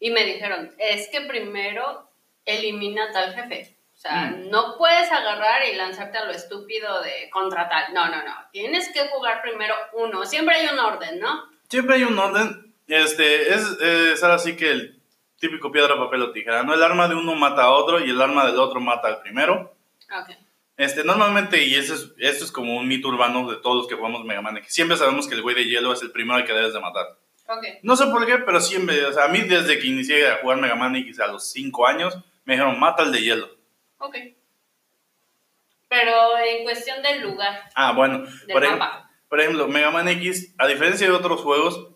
y 0.00 0.10
me 0.10 0.24
dijeron, 0.24 0.74
es 0.78 1.08
que 1.10 1.20
primero 1.20 2.10
elimina 2.44 3.12
tal 3.12 3.34
jefe. 3.34 3.76
O 3.94 3.98
sea, 3.98 4.30
mm. 4.30 4.48
no 4.48 4.78
puedes 4.78 5.12
agarrar 5.12 5.62
y 5.70 5.76
lanzarte 5.76 6.16
a 6.16 6.24
lo 6.24 6.32
estúpido 6.32 7.02
de 7.02 7.28
contra 7.30 7.68
tal. 7.68 7.92
No, 7.92 8.06
no, 8.06 8.24
no. 8.24 8.34
Tienes 8.50 8.90
que 8.92 9.06
jugar 9.08 9.42
primero 9.42 9.74
uno. 9.92 10.24
Siempre 10.24 10.56
hay 10.56 10.68
un 10.68 10.78
orden, 10.78 11.20
¿no? 11.20 11.44
Siempre 11.68 11.96
hay 11.96 12.04
un 12.04 12.18
orden. 12.18 12.74
Este, 12.88 13.54
es, 13.54 13.62
es 13.82 14.24
ahora 14.24 14.38
sí 14.38 14.56
que 14.56 14.70
el 14.70 15.00
típico 15.38 15.70
piedra, 15.70 15.96
papel 15.96 16.22
o 16.22 16.32
tijera, 16.32 16.62
¿no? 16.62 16.72
El 16.72 16.82
arma 16.82 17.08
de 17.08 17.14
uno 17.14 17.34
mata 17.34 17.64
a 17.64 17.72
otro 17.72 18.00
y 18.00 18.08
el 18.08 18.20
arma 18.20 18.46
del 18.46 18.58
otro 18.58 18.80
mata 18.80 19.08
al 19.08 19.20
primero. 19.20 19.76
Ok. 20.10 20.30
Este, 20.78 21.04
normalmente, 21.04 21.62
y 21.62 21.74
eso 21.74 21.94
es, 21.94 22.12
esto 22.16 22.46
es 22.46 22.50
como 22.50 22.74
un 22.78 22.88
mito 22.88 23.08
urbano 23.08 23.50
de 23.50 23.58
todos 23.58 23.76
los 23.76 23.86
que 23.86 23.96
jugamos 23.96 24.24
Mega 24.24 24.40
Man, 24.40 24.56
que 24.62 24.70
siempre 24.70 24.96
sabemos 24.96 25.28
que 25.28 25.34
el 25.34 25.42
güey 25.42 25.54
de 25.54 25.66
hielo 25.66 25.92
es 25.92 26.00
el 26.00 26.10
primero 26.10 26.38
al 26.38 26.46
que 26.46 26.54
debes 26.54 26.72
de 26.72 26.80
matar. 26.80 27.18
No 27.82 27.96
sé 27.96 28.06
por 28.06 28.26
qué, 28.26 28.38
pero 28.38 28.60
siempre, 28.60 29.04
o 29.06 29.12
sea, 29.12 29.24
a 29.24 29.28
mí 29.28 29.40
desde 29.40 29.78
que 29.78 29.86
inicié 29.86 30.28
a 30.28 30.36
jugar 30.36 30.58
Mega 30.58 30.76
Man 30.76 30.96
X 30.96 31.20
a 31.20 31.26
los 31.26 31.50
5 31.50 31.86
años, 31.86 32.18
me 32.44 32.54
dijeron, 32.54 32.78
mata 32.78 33.02
al 33.02 33.12
de 33.12 33.22
hielo. 33.22 33.50
Ok. 33.98 34.16
Pero 35.88 36.38
en 36.38 36.64
cuestión 36.64 37.02
del 37.02 37.22
lugar. 37.22 37.68
Ah, 37.74 37.92
bueno. 37.92 38.24
Por, 38.52 38.64
ejemplo, 38.64 38.86
por 39.28 39.40
ejemplo, 39.40 39.68
Mega 39.68 39.90
Man 39.90 40.08
X, 40.08 40.54
a 40.58 40.66
diferencia 40.66 41.06
de 41.06 41.12
otros 41.12 41.40
juegos, 41.40 41.88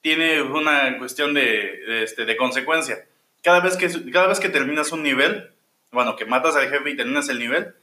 tiene 0.00 0.42
una 0.42 0.98
cuestión 0.98 1.34
de, 1.34 2.02
este, 2.02 2.24
de 2.24 2.36
consecuencia. 2.36 3.06
Cada 3.42 3.60
vez, 3.60 3.76
que, 3.76 3.88
cada 4.12 4.28
vez 4.28 4.38
que 4.38 4.48
terminas 4.48 4.92
un 4.92 5.02
nivel, 5.02 5.52
bueno, 5.90 6.16
que 6.16 6.24
matas 6.24 6.54
al 6.56 6.68
jefe 6.68 6.90
y 6.90 6.96
terminas 6.96 7.28
el 7.28 7.38
nivel, 7.38 7.74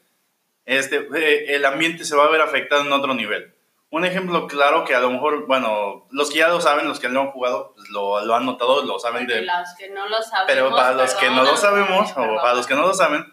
este, 0.66 1.08
eh, 1.16 1.56
el 1.56 1.66
ambiente 1.66 2.06
se 2.06 2.16
va 2.16 2.26
a 2.26 2.30
ver 2.30 2.42
afectado 2.42 2.86
en 2.86 2.94
otro 2.94 3.14
nivel. 3.14 3.54
Un 3.91 4.06
ejemplo 4.06 4.45
claro 4.45 4.84
que 4.84 4.93
a 4.93 4.99
lo 4.99 5.10
mejor, 5.10 5.47
bueno, 5.47 6.08
los 6.12 6.30
que 6.30 6.38
ya 6.39 6.47
lo 6.47 6.62
saben, 6.62 6.88
los 6.88 6.99
que 6.99 7.10
lo 7.10 7.21
han 7.21 7.32
jugado, 7.32 7.73
pues 7.75 7.89
lo, 7.89 8.23
lo 8.23 8.36
han 8.36 8.45
notado, 8.45 8.84
lo 8.84 8.99
saben 8.99 9.25
de... 9.25 9.41
Los 9.41 9.73
que 9.78 9.89
no 9.89 10.08
lo 10.08 10.21
saben. 10.21 10.45
Pero 10.45 10.69
para 10.69 10.93
los 10.93 11.15
que 11.15 11.30
no 11.32 11.43
lo 11.43 11.58
sabemos, 11.58 12.12
o 12.12 12.36
para 12.36 12.54
los 12.54 12.67
que 12.67 12.75
no 12.75 12.82
lo 12.84 12.93
saben, 12.93 13.25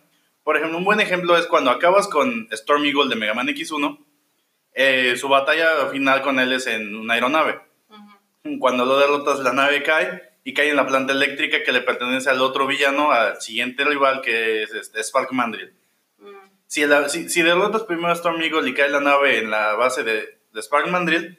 Por 0.43 0.57
ejemplo, 0.57 0.79
un 0.79 0.85
buen 0.85 1.01
ejemplo 1.01 1.37
es 1.37 1.47
cuando 1.47 1.71
acabas 1.71 2.09
con 2.09 2.49
Storm 2.51 2.87
Eagle 2.87 3.09
de 3.09 3.17
Mega 3.17 3.35
Man 3.35 3.49
X1, 3.49 3.99
eh, 4.73 5.17
su 5.17 5.29
batalla 5.29 5.89
final 5.91 6.23
con 6.23 6.41
él 6.41 6.53
es 6.53 6.67
en 6.67 6.97
una 6.97 7.15
aeronave. 7.15 7.61
Cuando 8.61 8.85
lo 8.85 8.99
derrotas, 8.99 9.41
la 9.41 9.53
nave 9.53 9.83
cae 9.83 10.23
y 10.45 10.55
cae 10.55 10.71
en 10.71 10.77
la 10.77 10.87
planta 10.87 11.13
eléctrica 11.13 11.63
que 11.65 11.73
le 11.73 11.81
pertenece 11.81 12.31
al 12.31 12.41
otro 12.41 12.67
villano, 12.67 13.11
al 13.11 13.41
siguiente 13.41 13.85
rival 13.85 14.21
que 14.21 14.63
es 14.63 14.73
este, 14.73 15.03
Spark 15.03 15.33
Mandrill. 15.33 15.75
Mm. 16.19 16.29
Si, 16.67 17.29
si, 17.29 17.43
derrotas 17.43 17.83
primero 17.83 18.09
a 18.09 18.13
Storm 18.13 18.41
Eagle 18.41 18.71
y 18.71 18.75
cae 18.75 18.89
la 18.89 19.01
nave 19.01 19.39
en 19.39 19.51
la 19.51 19.75
base 19.75 20.05
de, 20.05 20.39
de 20.57 20.63
Spark 20.63 20.89
Mandrill, 20.89 21.39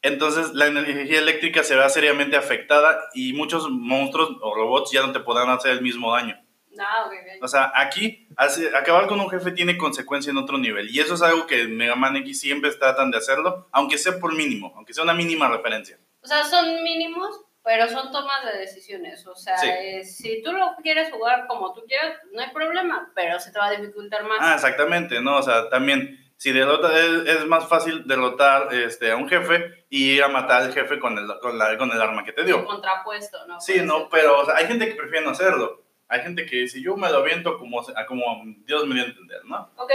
entonces 0.00 0.54
la 0.54 0.66
energía 0.66 1.18
eléctrica 1.18 1.64
se 1.64 1.76
ve 1.76 1.88
seriamente 1.90 2.36
afectada 2.36 3.08
y 3.14 3.32
muchos 3.32 3.68
monstruos 3.70 4.36
o 4.40 4.54
robots 4.54 4.92
ya 4.92 5.04
no 5.04 5.12
te 5.12 5.20
podrán 5.20 5.50
hacer 5.50 5.72
el 5.72 5.82
mismo 5.82 6.12
daño. 6.12 6.40
Ah, 6.78 7.08
o 7.40 7.48
sea, 7.48 7.72
aquí 7.74 8.28
acabar 8.74 9.06
con 9.06 9.20
un 9.20 9.30
jefe 9.30 9.52
tiene 9.52 9.78
consecuencia 9.78 10.30
en 10.30 10.38
otro 10.38 10.58
nivel. 10.58 10.90
Y 10.90 11.00
eso 11.00 11.14
es 11.14 11.22
algo 11.22 11.46
que 11.46 11.68
Mega 11.68 11.94
Man 11.94 12.16
X 12.16 12.40
siempre 12.40 12.70
tratan 12.72 13.10
de 13.10 13.18
hacerlo, 13.18 13.68
aunque 13.72 13.96
sea 13.96 14.18
por 14.18 14.34
mínimo, 14.34 14.72
aunque 14.76 14.92
sea 14.92 15.04
una 15.04 15.14
mínima 15.14 15.48
referencia. 15.48 15.98
O 16.22 16.26
sea, 16.26 16.44
son 16.44 16.82
mínimos, 16.82 17.40
pero 17.62 17.88
son 17.88 18.10
tomas 18.12 18.44
de 18.44 18.58
decisiones. 18.58 19.26
O 19.26 19.36
sea, 19.36 19.56
eh, 19.64 20.04
si 20.04 20.42
tú 20.42 20.52
lo 20.52 20.74
quieres 20.82 21.10
jugar 21.12 21.46
como 21.46 21.72
tú 21.72 21.82
quieras, 21.86 22.18
no 22.32 22.42
hay 22.42 22.50
problema, 22.50 23.10
pero 23.14 23.38
se 23.38 23.52
te 23.52 23.58
va 23.58 23.68
a 23.68 23.76
dificultar 23.76 24.24
más. 24.24 24.38
Ah, 24.40 24.54
exactamente, 24.54 25.20
¿no? 25.20 25.38
O 25.38 25.42
sea, 25.42 25.68
también 25.70 26.23
si 26.44 26.52
derrota, 26.52 26.90
es, 26.94 27.46
más 27.46 27.66
fácil 27.66 28.06
derrotar 28.06 28.68
este, 28.74 29.10
a 29.10 29.16
un 29.16 29.26
jefe 29.26 29.86
y 29.88 30.10
ir 30.10 30.22
a 30.22 30.28
matar 30.28 30.60
al 30.60 30.74
jefe 30.74 30.98
con 30.98 31.16
el, 31.16 31.26
con, 31.40 31.56
la, 31.56 31.78
con 31.78 31.90
el 31.90 31.98
arma 31.98 32.22
que 32.22 32.34
te 32.34 32.44
dio. 32.44 32.66
contrapuesto, 32.66 33.46
¿no? 33.46 33.58
Sí, 33.62 33.80
no, 33.82 34.10
pero 34.10 34.40
o 34.40 34.44
sea, 34.44 34.56
hay 34.56 34.66
gente 34.66 34.86
que 34.86 34.94
prefiere 34.94 35.24
no 35.24 35.30
hacerlo. 35.30 35.82
Hay 36.06 36.20
gente 36.20 36.44
que 36.44 36.56
dice, 36.56 36.82
yo 36.82 36.98
me 36.98 37.10
lo 37.10 37.20
aviento 37.20 37.56
como, 37.56 37.82
como 38.06 38.42
Dios 38.66 38.86
me 38.86 38.94
dio 38.94 39.04
a 39.04 39.06
entender, 39.06 39.42
¿no? 39.46 39.70
Ok, 39.76 39.90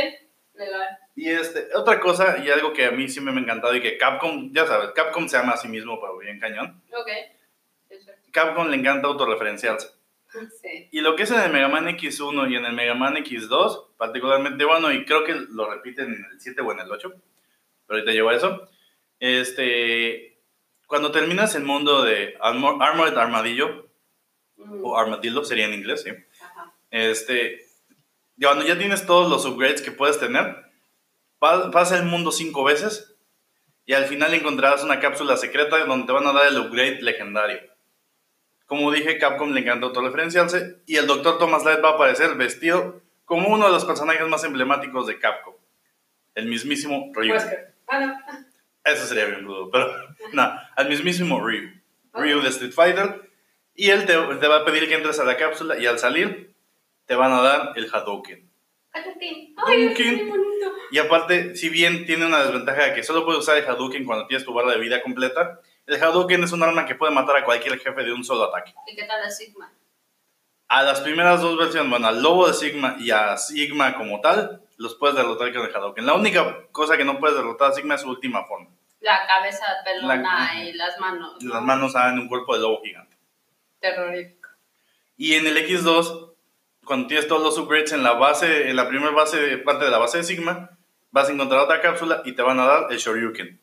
legal. 0.56 0.88
Y 1.16 1.30
este, 1.30 1.68
otra 1.76 2.00
cosa, 2.00 2.40
y 2.40 2.50
algo 2.50 2.74
que 2.74 2.88
a 2.88 2.92
mí 2.92 3.08
siempre 3.08 3.32
me 3.32 3.42
ha 3.42 3.44
encantado 3.44 3.76
y 3.76 3.82
que 3.82 4.00
Capcom, 4.00 4.52
ya 4.52 4.66
sabes, 4.66 4.90
Capcom 4.96 5.28
se 5.28 5.38
llama 5.38 5.54
a 5.54 5.58
sí 5.58 5.68
mismo, 5.68 6.02
pero 6.02 6.18
bien 6.18 6.40
cañón. 6.40 6.82
Ok. 6.92 7.12
Capcom 8.32 8.68
le 8.70 8.76
encanta 8.76 9.08
autorreferenciarse. 9.08 9.99
Sí. 10.32 10.90
Y 10.92 11.02
lo 11.02 11.16
que 11.16 11.24
es 11.24 11.32
en 11.32 11.40
el 11.40 11.52
Mega 11.52 11.68
Man 11.68 11.88
X1 11.88 12.52
y 12.52 12.56
en 12.56 12.66
el 12.66 12.74
Mega 12.74 12.94
Man 12.94 13.16
X2, 13.16 13.96
particularmente 13.98 14.64
bueno, 14.66 14.92
y 14.92 15.06
creo 15.06 15.24
que 15.24 15.34
lo 15.34 15.70
repiten 15.70 16.14
en 16.14 16.26
el 16.32 16.40
7 16.40 16.62
o 16.62 16.72
en 16.72 16.80
el 16.80 16.92
8, 16.92 17.10
pero 17.10 18.00
ahorita 18.00 18.12
llevo 18.12 18.30
a 18.30 18.36
eso. 18.36 18.70
Este, 19.20 20.40
cuando 20.88 21.12
terminas 21.12 21.56
el 21.56 21.64
mundo 21.64 22.04
de 22.04 22.36
Armored 22.40 23.18
Armadillo, 23.18 23.90
o 24.84 24.98
Armadillo 24.98 25.44
sería 25.44 25.66
en 25.66 25.74
inglés, 25.74 26.04
¿sí? 26.04 26.12
Este, 26.92 27.66
cuando 28.40 28.66
ya 28.66 28.78
tienes 28.78 29.06
todos 29.06 29.30
los 29.30 29.46
upgrades 29.46 29.82
que 29.82 29.92
puedes 29.92 30.20
tener, 30.20 30.56
pasa 31.40 31.98
el 31.98 32.06
mundo 32.06 32.32
cinco 32.32 32.64
veces 32.64 33.16
y 33.86 33.94
al 33.94 34.06
final 34.06 34.34
encontrarás 34.34 34.84
una 34.84 35.00
cápsula 35.00 35.38
secreta 35.38 35.84
donde 35.86 36.06
te 36.06 36.12
van 36.12 36.28
a 36.28 36.34
dar 36.34 36.48
el 36.48 36.60
upgrade 36.60 37.02
legendario. 37.02 37.60
Como 38.70 38.92
dije, 38.92 39.18
Capcom 39.18 39.52
le 39.52 39.62
encanta 39.62 39.88
autorreferenciarse 39.88 40.78
y 40.86 40.98
el 40.98 41.08
Dr. 41.08 41.40
Thomas 41.40 41.66
Light 41.66 41.84
va 41.84 41.90
a 41.90 41.94
aparecer 41.94 42.36
vestido 42.36 43.02
como 43.26 43.50
uno 43.50 43.66
de 43.66 43.72
los 43.72 43.84
personajes 43.84 44.28
más 44.28 44.44
emblemáticos 44.44 45.08
de 45.08 45.18
Capcom. 45.18 45.56
El 46.36 46.46
mismísimo 46.46 47.12
Ryu. 47.16 47.34
Ah, 47.88 48.16
Eso 48.84 49.08
sería 49.08 49.26
bien 49.26 49.44
rudo, 49.44 49.72
pero 49.72 49.92
no, 50.34 50.54
al 50.76 50.88
mismísimo 50.88 51.42
Ryu. 51.42 51.68
Ryu 52.14 52.42
de 52.44 52.50
Street 52.50 52.72
Fighter 52.72 53.32
y 53.74 53.90
él 53.90 54.06
te, 54.06 54.16
va 54.16 54.58
a 54.58 54.66
pedir 54.66 54.88
que 54.88 54.94
entres 54.94 55.20
a 55.20 55.24
la 55.24 55.36
cápsula 55.36 55.80
y 55.80 55.88
al 55.88 55.98
salir 55.98 56.54
te 57.08 57.16
van 57.16 57.32
a 57.32 57.42
dar 57.42 57.74
el 57.76 57.90
Hadouken. 57.92 58.48
Hadouken. 58.92 59.56
Ay, 59.66 59.88
bonito. 60.28 60.74
Y 60.92 61.00
aparte, 61.00 61.56
si 61.56 61.70
bien 61.70 62.06
tiene 62.06 62.28
una 62.28 62.44
desventaja 62.44 62.86
de 62.86 62.94
que 62.94 63.02
solo 63.02 63.26
puedes 63.26 63.42
usar 63.42 63.58
el 63.58 63.66
Hadouken 63.66 64.06
cuando 64.06 64.28
tienes 64.28 64.46
tu 64.46 64.54
barra 64.54 64.74
de 64.74 64.80
vida 64.80 65.02
completa, 65.02 65.60
el 65.90 66.04
Hadouken 66.04 66.44
es 66.44 66.52
un 66.52 66.62
arma 66.62 66.86
que 66.86 66.96
puede 66.96 67.12
matar 67.12 67.38
a 67.38 67.44
cualquier 67.44 67.80
jefe 67.80 68.04
de 68.04 68.14
un 68.14 68.24
solo 68.24 68.46
ataque. 68.46 68.74
¿Y 68.88 68.96
qué 68.96 69.04
tal 69.04 69.24
a 69.24 69.30
Sigma? 69.30 69.72
A 70.68 70.84
las 70.84 71.02
primeras 71.02 71.42
dos 71.42 71.58
versiones, 71.58 71.90
bueno, 71.90 72.08
al 72.08 72.22
lobo 72.22 72.48
de 72.48 72.54
Sigma 72.54 72.96
y 73.00 73.10
a 73.10 73.36
Sigma 73.38 73.96
como 73.96 74.22
tal, 74.22 74.62
los 74.78 74.96
puedes 74.96 75.16
derrotar 75.16 75.52
con 75.52 75.66
el 75.66 75.76
Hadouken. 75.76 76.06
La 76.06 76.14
única 76.14 76.68
cosa 76.72 76.96
que 76.96 77.04
no 77.04 77.20
puedes 77.20 77.36
derrotar 77.36 77.72
a 77.72 77.74
Sigma 77.74 77.96
es 77.96 78.02
su 78.02 78.10
última 78.10 78.46
forma. 78.46 78.70
La 79.00 79.26
cabeza 79.26 79.66
pelona 79.84 80.64
y 80.64 80.74
las 80.74 81.00
manos. 81.00 81.44
Las 81.44 81.62
manos 81.64 81.96
en 81.96 82.20
un 82.20 82.28
cuerpo 82.28 82.54
de 82.54 82.62
lobo 82.62 82.82
gigante. 82.84 83.18
Terrorífico. 83.80 84.50
Y 85.18 85.34
en 85.34 85.48
el 85.48 85.58
X2, 85.58 86.34
cuando 86.86 87.08
tienes 87.08 87.28
todos 87.28 87.42
los 87.42 87.58
upgrades 87.58 87.94
en 87.94 88.04
la 88.04 88.14
base, 88.14 88.70
en 88.70 88.76
la 88.76 88.88
primera 88.88 89.12
base, 89.12 89.58
parte 89.58 89.86
de 89.86 89.92
la 89.92 89.98
base 89.98 90.20
de 90.20 90.24
Sigma, 90.24 90.78
vas 91.10 91.30
a 91.30 91.32
encontrar 91.32 91.62
otra 91.62 91.82
cápsula 91.82 92.22
y 92.26 92.34
te 92.34 92.44
van 92.44 92.60
a 92.60 92.66
dar 92.66 92.92
el 92.92 92.98
Shoryuken. 93.00 93.60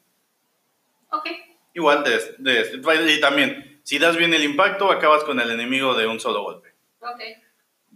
Ok. 1.10 1.28
Igual 1.76 2.02
de, 2.04 2.36
de 2.38 3.12
Y 3.12 3.20
también, 3.20 3.80
si 3.84 3.98
das 3.98 4.16
bien 4.16 4.32
el 4.32 4.42
impacto, 4.42 4.90
acabas 4.90 5.24
con 5.24 5.38
el 5.40 5.50
enemigo 5.50 5.94
de 5.94 6.06
un 6.06 6.18
solo 6.18 6.42
golpe. 6.42 6.74
Ok. 7.00 7.20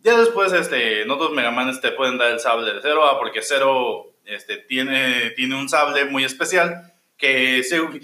Ya 0.03 0.19
después, 0.19 0.53
este, 0.53 1.01
en 1.03 1.11
otros 1.11 1.33
Megamanes 1.33 1.81
te 1.81 1.93
pueden 1.93 2.19
dar 2.19 2.31
el 2.31 2.41
sable 2.41 2.75
de 2.75 2.83
Zero 2.83 3.07
A, 3.07 3.19
porque 3.19 3.41
Zero 3.41 4.13
este, 4.27 4.59
tiene, 4.59 5.31
tiene 5.31 5.57
un 5.57 5.71
sable 5.71 6.05
muy 6.05 6.25
especial 6.25 6.93
que 7.17 7.63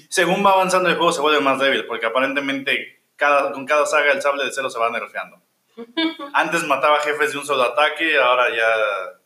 según 0.09 0.45
va 0.45 0.53
avanzando 0.53 0.89
el 0.89 0.97
juego 0.97 1.13
se 1.13 1.21
vuelve 1.21 1.41
más 1.41 1.59
débil, 1.59 1.87
porque 1.87 2.07
aparentemente 2.07 3.03
cada, 3.17 3.53
con 3.53 3.67
cada 3.67 3.85
saga 3.85 4.13
el 4.13 4.23
sable 4.23 4.45
de 4.45 4.53
cero 4.53 4.71
se 4.71 4.79
va 4.79 4.91
nerfeando. 4.91 5.41
Antes 6.33 6.65
mataba 6.65 7.01
jefes 7.01 7.33
de 7.33 7.39
un 7.39 7.47
solo 7.47 7.65
ataque, 7.65 8.19
ahora 8.19 8.49
ya... 8.51 9.21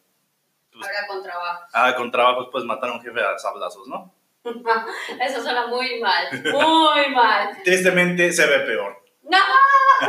Pues, 0.73 0.87
ahora 0.87 1.07
con 1.07 1.23
trabajo. 1.23 1.65
Ah, 1.73 1.95
con 1.97 2.11
trabajos 2.11 2.49
puedes 2.51 2.67
matar 2.67 2.91
a 2.91 2.93
un 2.93 3.03
jefe 3.03 3.21
a 3.21 3.39
sablazos, 3.39 3.87
¿no? 3.87 4.15
Eso 5.21 5.43
suena 5.43 5.67
muy 5.67 6.01
mal, 6.01 6.29
muy 6.45 7.15
mal. 7.15 7.59
Tristemente 7.63 8.33
se 8.33 8.47
ve 8.47 8.61
peor. 8.61 8.97
¡No! 9.23 9.39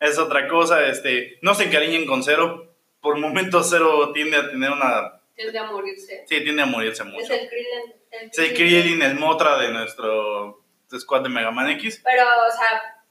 es 0.00 0.18
otra 0.18 0.48
cosa, 0.48 0.86
este, 0.86 1.38
no 1.42 1.54
se 1.54 1.64
encariñen 1.64 2.06
con 2.06 2.22
Cero. 2.22 2.74
Por 3.00 3.18
momentos 3.18 3.68
Cero 3.70 4.12
tiende 4.12 4.36
a 4.36 4.50
tener 4.50 4.70
una... 4.70 5.20
Tiende 5.34 5.58
a 5.58 5.64
morirse. 5.64 6.24
Sí, 6.28 6.42
tiende 6.42 6.62
a 6.62 6.66
morirse 6.66 7.04
mucho. 7.04 7.20
Es 7.20 7.30
el 7.30 7.48
Krillin. 7.48 7.94
El 8.10 8.30
el 8.44 8.54
Krillin, 8.54 9.02
el 9.02 9.14
Motra 9.14 9.58
de 9.58 9.70
nuestro 9.70 10.62
squad 10.98 11.22
de 11.22 11.28
Mega 11.28 11.50
Man 11.50 11.70
X. 11.70 12.02
Pero, 12.04 12.24
o 12.24 12.50
sea, 12.50 13.02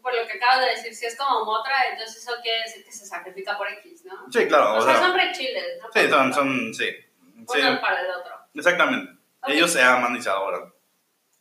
por 0.00 0.14
lo 0.14 0.26
que 0.26 0.32
acabas 0.34 0.60
de 0.60 0.70
decir, 0.70 0.94
si 0.94 1.06
es 1.06 1.16
como 1.16 1.44
Motra, 1.44 1.74
entonces 1.90 2.22
eso 2.22 2.32
quiere 2.42 2.62
decir 2.62 2.84
que 2.84 2.92
se 2.92 3.06
sacrifica 3.06 3.56
por 3.58 3.68
X, 3.68 4.04
¿no? 4.04 4.14
Sí, 4.32 4.46
claro. 4.46 4.76
O, 4.76 4.80
sea, 4.80 4.98
son 4.98 5.14
re 5.14 5.32
chiles, 5.32 5.78
¿no? 5.82 5.90
Sí, 5.92 6.08
son, 6.08 6.32
son, 6.32 6.74
sí. 6.74 6.88
Uno 7.36 7.80
para 7.80 8.00
el 8.00 8.10
otro. 8.10 8.34
Exactamente. 8.54 9.15
Ellos 9.46 9.70
se 9.70 9.82
aman 9.82 10.16
y 10.16 10.22
se 10.22 10.30
adoran. 10.30 10.72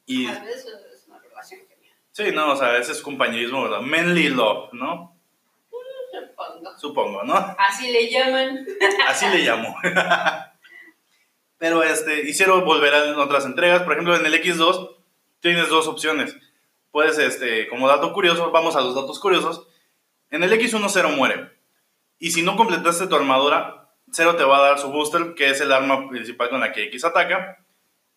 Y... 0.05 0.27
A 0.27 0.39
veces 0.43 0.65
es 0.93 1.07
una 1.07 1.19
relación 1.19 1.61
genial. 1.67 1.95
Sí, 2.11 2.31
no, 2.33 2.53
o 2.53 2.55
sea, 2.55 2.77
ese 2.77 2.91
es 2.91 3.01
compañerismo, 3.01 3.63
¿verdad? 3.63 3.81
Manly 3.81 4.29
love, 4.29 4.73
¿no? 4.73 5.15
Supongo. 6.11 6.77
Supongo, 6.77 7.23
¿no? 7.23 7.35
Así 7.57 7.91
le 7.91 8.09
llaman. 8.09 8.65
Así 9.07 9.27
le 9.27 9.39
llamo. 9.39 9.75
Pero 11.57 11.83
este, 11.83 12.21
hicieron 12.29 12.63
volver 12.65 12.93
a 12.93 13.17
otras 13.17 13.45
entregas. 13.45 13.83
Por 13.83 13.93
ejemplo, 13.93 14.15
en 14.15 14.25
el 14.25 14.33
X2 14.33 14.95
tienes 15.39 15.69
dos 15.69 15.87
opciones. 15.87 16.35
Puedes, 16.91 17.17
este, 17.17 17.67
como 17.67 17.87
dato 17.87 18.13
curioso, 18.13 18.51
vamos 18.51 18.75
a 18.75 18.81
los 18.81 18.95
datos 18.95 19.19
curiosos. 19.19 19.67
En 20.29 20.43
el 20.43 20.51
X1 20.51 20.89
Zero 20.89 21.09
muere. 21.09 21.51
Y 22.19 22.31
si 22.31 22.41
no 22.41 22.55
completaste 22.55 23.07
tu 23.07 23.15
armadura, 23.15 23.89
Zero 24.11 24.35
te 24.35 24.43
va 24.43 24.57
a 24.59 24.69
dar 24.69 24.79
su 24.79 24.89
booster, 24.91 25.33
que 25.35 25.49
es 25.49 25.59
el 25.61 25.71
arma 25.71 26.07
principal 26.09 26.49
con 26.49 26.59
la 26.59 26.71
que 26.71 26.83
X 26.83 27.05
ataca. 27.05 27.64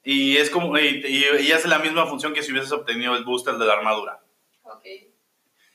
Y 0.04 0.37
es 0.37 0.50
como 0.50 0.78
y, 0.78 1.52
hace 1.52 1.68
la 1.68 1.78
misma 1.78 2.06
función 2.06 2.32
que 2.32 2.42
si 2.42 2.52
hubieses 2.52 2.72
obtenido 2.72 3.16
el 3.16 3.24
booster 3.24 3.54
de 3.54 3.66
la 3.66 3.74
armadura. 3.74 4.20
Okay. 4.62 5.12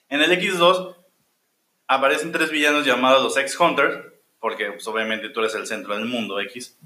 En 0.09 0.21
el 0.21 0.31
X2 0.31 0.95
aparecen 1.87 2.31
tres 2.31 2.49
villanos 2.51 2.85
llamados 2.85 3.23
los 3.23 3.37
X-Hunters, 3.37 4.13
porque 4.39 4.71
pues, 4.71 4.87
obviamente 4.87 5.29
tú 5.29 5.39
eres 5.39 5.55
el 5.55 5.67
centro 5.67 5.95
del 5.95 6.05
mundo 6.05 6.39
X. 6.41 6.77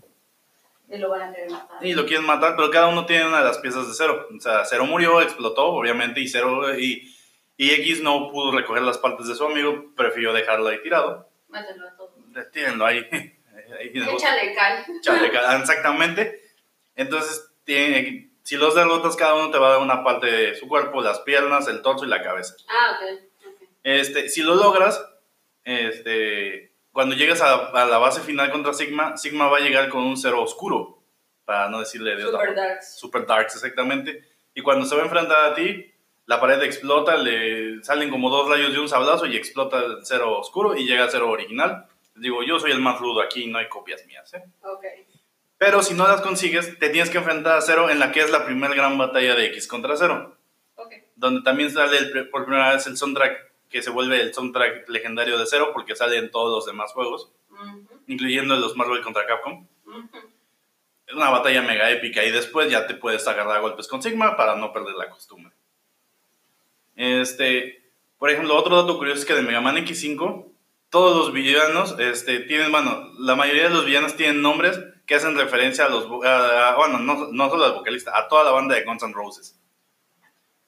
Y 0.90 0.98
lo 0.98 1.10
van 1.10 1.30
a 1.30 1.34
querer 1.34 1.52
matar. 1.52 1.86
Y 1.86 1.94
lo 1.94 2.06
quieren 2.06 2.26
matar, 2.26 2.56
pero 2.56 2.72
cada 2.72 2.88
uno 2.88 3.06
tiene 3.06 3.28
una 3.28 3.40
de 3.40 3.46
las 3.46 3.58
piezas 3.58 3.88
de 3.88 3.94
Cero. 3.94 4.28
O 4.36 4.40
sea, 4.40 4.64
Cero 4.64 4.86
murió, 4.86 5.22
explotó, 5.22 5.66
obviamente, 5.68 6.22
y 6.22 6.28
Cero 6.28 6.78
y, 6.78 7.14
y 7.58 7.72
X 7.72 8.02
no 8.02 8.32
pudo 8.32 8.56
recoger 8.56 8.84
las 8.84 8.98
partes 8.98 9.28
de 9.28 9.36
su 9.36 9.44
amigo, 9.44 9.94
prefirió 9.96 10.32
dejarlo 10.32 10.70
ahí 10.70 10.82
tirado. 10.82 11.30
Mátenlo 11.50 11.88
a 11.88 11.96
todos. 11.98 12.14
Tírenlo 12.52 12.86
ahí. 12.86 13.00
Échale 13.82 14.54
cal. 14.54 14.86
Échale 15.00 15.32
cal, 15.32 15.62
exactamente. 15.62 16.47
Entonces, 16.98 17.50
tiene, 17.64 18.30
si 18.44 18.58
los 18.58 18.76
derrotas, 18.76 19.16
cada 19.16 19.36
uno 19.36 19.52
te 19.52 19.58
va 19.58 19.68
a 19.68 19.72
dar 19.74 19.82
una 19.82 20.04
parte 20.04 20.28
de 20.28 20.56
su 20.56 20.68
cuerpo, 20.68 21.02
las 21.02 21.20
piernas, 21.20 21.68
el 21.70 21.82
torso 21.82 22.04
y 22.04 22.10
la 22.10 22.22
cabeza. 22.22 22.56
Ah, 22.68 22.98
ok. 22.98 23.20
okay. 23.54 23.68
Este, 23.84 24.28
si 24.28 24.42
lo 24.42 24.56
logras, 24.56 25.02
este, 25.64 26.74
cuando 26.92 27.16
llegues 27.16 27.42
a, 27.42 27.72
la 27.86 27.98
base 28.00 28.22
final 28.22 28.52
contra 28.52 28.74
Sigma, 28.74 29.16
Sigma 29.16 29.48
va 29.48 29.58
a 29.58 29.62
llegar 29.62 29.88
con 29.90 30.04
un 30.04 30.18
cero 30.18 30.42
oscuro, 30.42 31.00
para 31.46 31.70
no 31.70 31.80
decirle 31.80 32.16
de 32.16 32.24
Super 32.24 32.56
Darks. 32.56 32.98
Super 32.98 33.26
Darks, 33.26 33.56
exactamente. 33.56 34.26
Y 34.54 34.62
cuando 34.62 34.86
se 34.86 34.96
va 34.96 35.02
a 35.02 35.06
enfrentar 35.06 35.52
a 35.52 35.54
ti, 35.54 35.94
la 36.26 36.42
pared 36.42 36.62
explota, 36.64 37.16
le 37.16 37.84
salen 37.84 38.10
como 38.10 38.30
dos 38.30 38.50
rayos 38.50 38.74
de 38.74 38.80
un 38.80 38.90
sablazo 38.90 39.28
y 39.28 39.38
explota 39.38 39.78
el 39.78 40.00
cero 40.04 40.40
oscuro 40.40 40.76
y 40.76 40.86
llega 40.86 41.04
al 41.04 41.12
cero 41.12 41.30
original. 41.30 41.86
Digo, 42.16 42.44
yo 42.44 42.60
soy 42.60 42.72
el 42.72 42.80
más 42.80 43.00
rudo 43.00 43.22
aquí, 43.22 43.48
no 43.48 43.60
hay 43.60 43.70
copias 43.70 44.06
mías, 44.08 44.34
¿eh? 44.34 44.44
Ok. 44.62 44.84
Pero 45.58 45.82
si 45.82 45.94
no 45.96 46.08
las 46.08 46.22
consigues, 46.22 46.78
te 46.80 46.90
tienes 46.90 47.10
que 47.10 47.18
enfrentar 47.18 47.58
a 47.58 47.62
Zero 47.62 47.90
en 47.90 48.00
la 48.00 48.12
que 48.12 48.20
es 48.22 48.30
la 48.32 48.46
primera 48.46 48.74
gran 48.76 48.98
batalla 48.98 49.36
de 49.36 49.46
X 49.48 49.68
contra 49.68 49.98
Zero. 49.98 50.38
Ok. 50.76 50.94
Donde 51.16 51.42
también 51.42 51.72
sale 51.72 51.98
el- 51.98 52.30
por 52.30 52.46
primera 52.46 52.74
vez 52.74 52.86
el 52.88 52.96
soundtrack 52.98 53.48
que 53.70 53.82
se 53.82 53.90
vuelve 53.90 54.22
el 54.22 54.34
soundtrack 54.34 54.88
legendario 54.88 55.38
de 55.38 55.46
Zero 55.48 55.72
porque 55.74 55.96
sale 55.96 56.18
en 56.18 56.30
todos 56.32 56.52
los 56.56 56.66
demás 56.66 56.92
juegos, 56.94 57.32
Ujú, 57.50 57.88
incluyendo 58.08 58.56
los 58.56 58.76
Marvel 58.78 59.02
contra 59.02 59.26
Capcom. 59.26 59.66
ujú. 59.86 60.10
Es 61.08 61.16
una 61.16 61.30
batalla 61.30 61.62
mega 61.62 61.90
épica 61.90 62.24
y 62.24 62.32
después 62.32 62.70
ya 62.70 62.86
te 62.86 62.94
puedes 62.94 63.26
agarrar 63.28 63.56
a 63.58 63.60
golpes 63.60 63.88
con 63.88 64.02
Sigma 64.04 64.36
para 64.38 64.56
no 64.56 64.72
perder 64.74 64.94
la 64.96 65.10
costumbre. 65.10 65.54
Este, 66.96 67.82
por 68.18 68.30
ejemplo, 68.30 68.56
otro 68.56 68.76
dato 68.82 68.98
curioso 68.98 69.20
es 69.22 69.26
que 69.26 69.34
de 69.34 69.42
Mega 69.42 69.62
Man 69.62 69.78
X5, 69.78 70.52
todos 70.90 71.16
los 71.18 71.34
villanos 71.34 71.96
este, 72.00 72.40
tienen, 72.42 72.72
bueno, 72.72 73.10
la 73.20 73.36
mayoría 73.36 73.64
de 73.64 73.70
los 73.76 73.86
villanos 73.86 74.16
tienen 74.16 74.42
nombres 74.42 74.80
que 75.08 75.16
hacen 75.16 75.36
referencia 75.38 75.86
a 75.86 75.90
los, 75.90 76.06
a- 76.24 76.70
a- 76.70 76.76
bueno, 76.76 77.00
no, 77.00 77.30
no 77.32 77.50
solo 77.50 77.66
al 77.66 77.74
vocalista, 77.74 78.16
a 78.16 78.28
toda 78.28 78.44
la 78.44 78.52
banda 78.52 78.76
de 78.76 78.84
Guns 78.84 79.02
N' 79.04 79.14
Roses. 79.14 79.60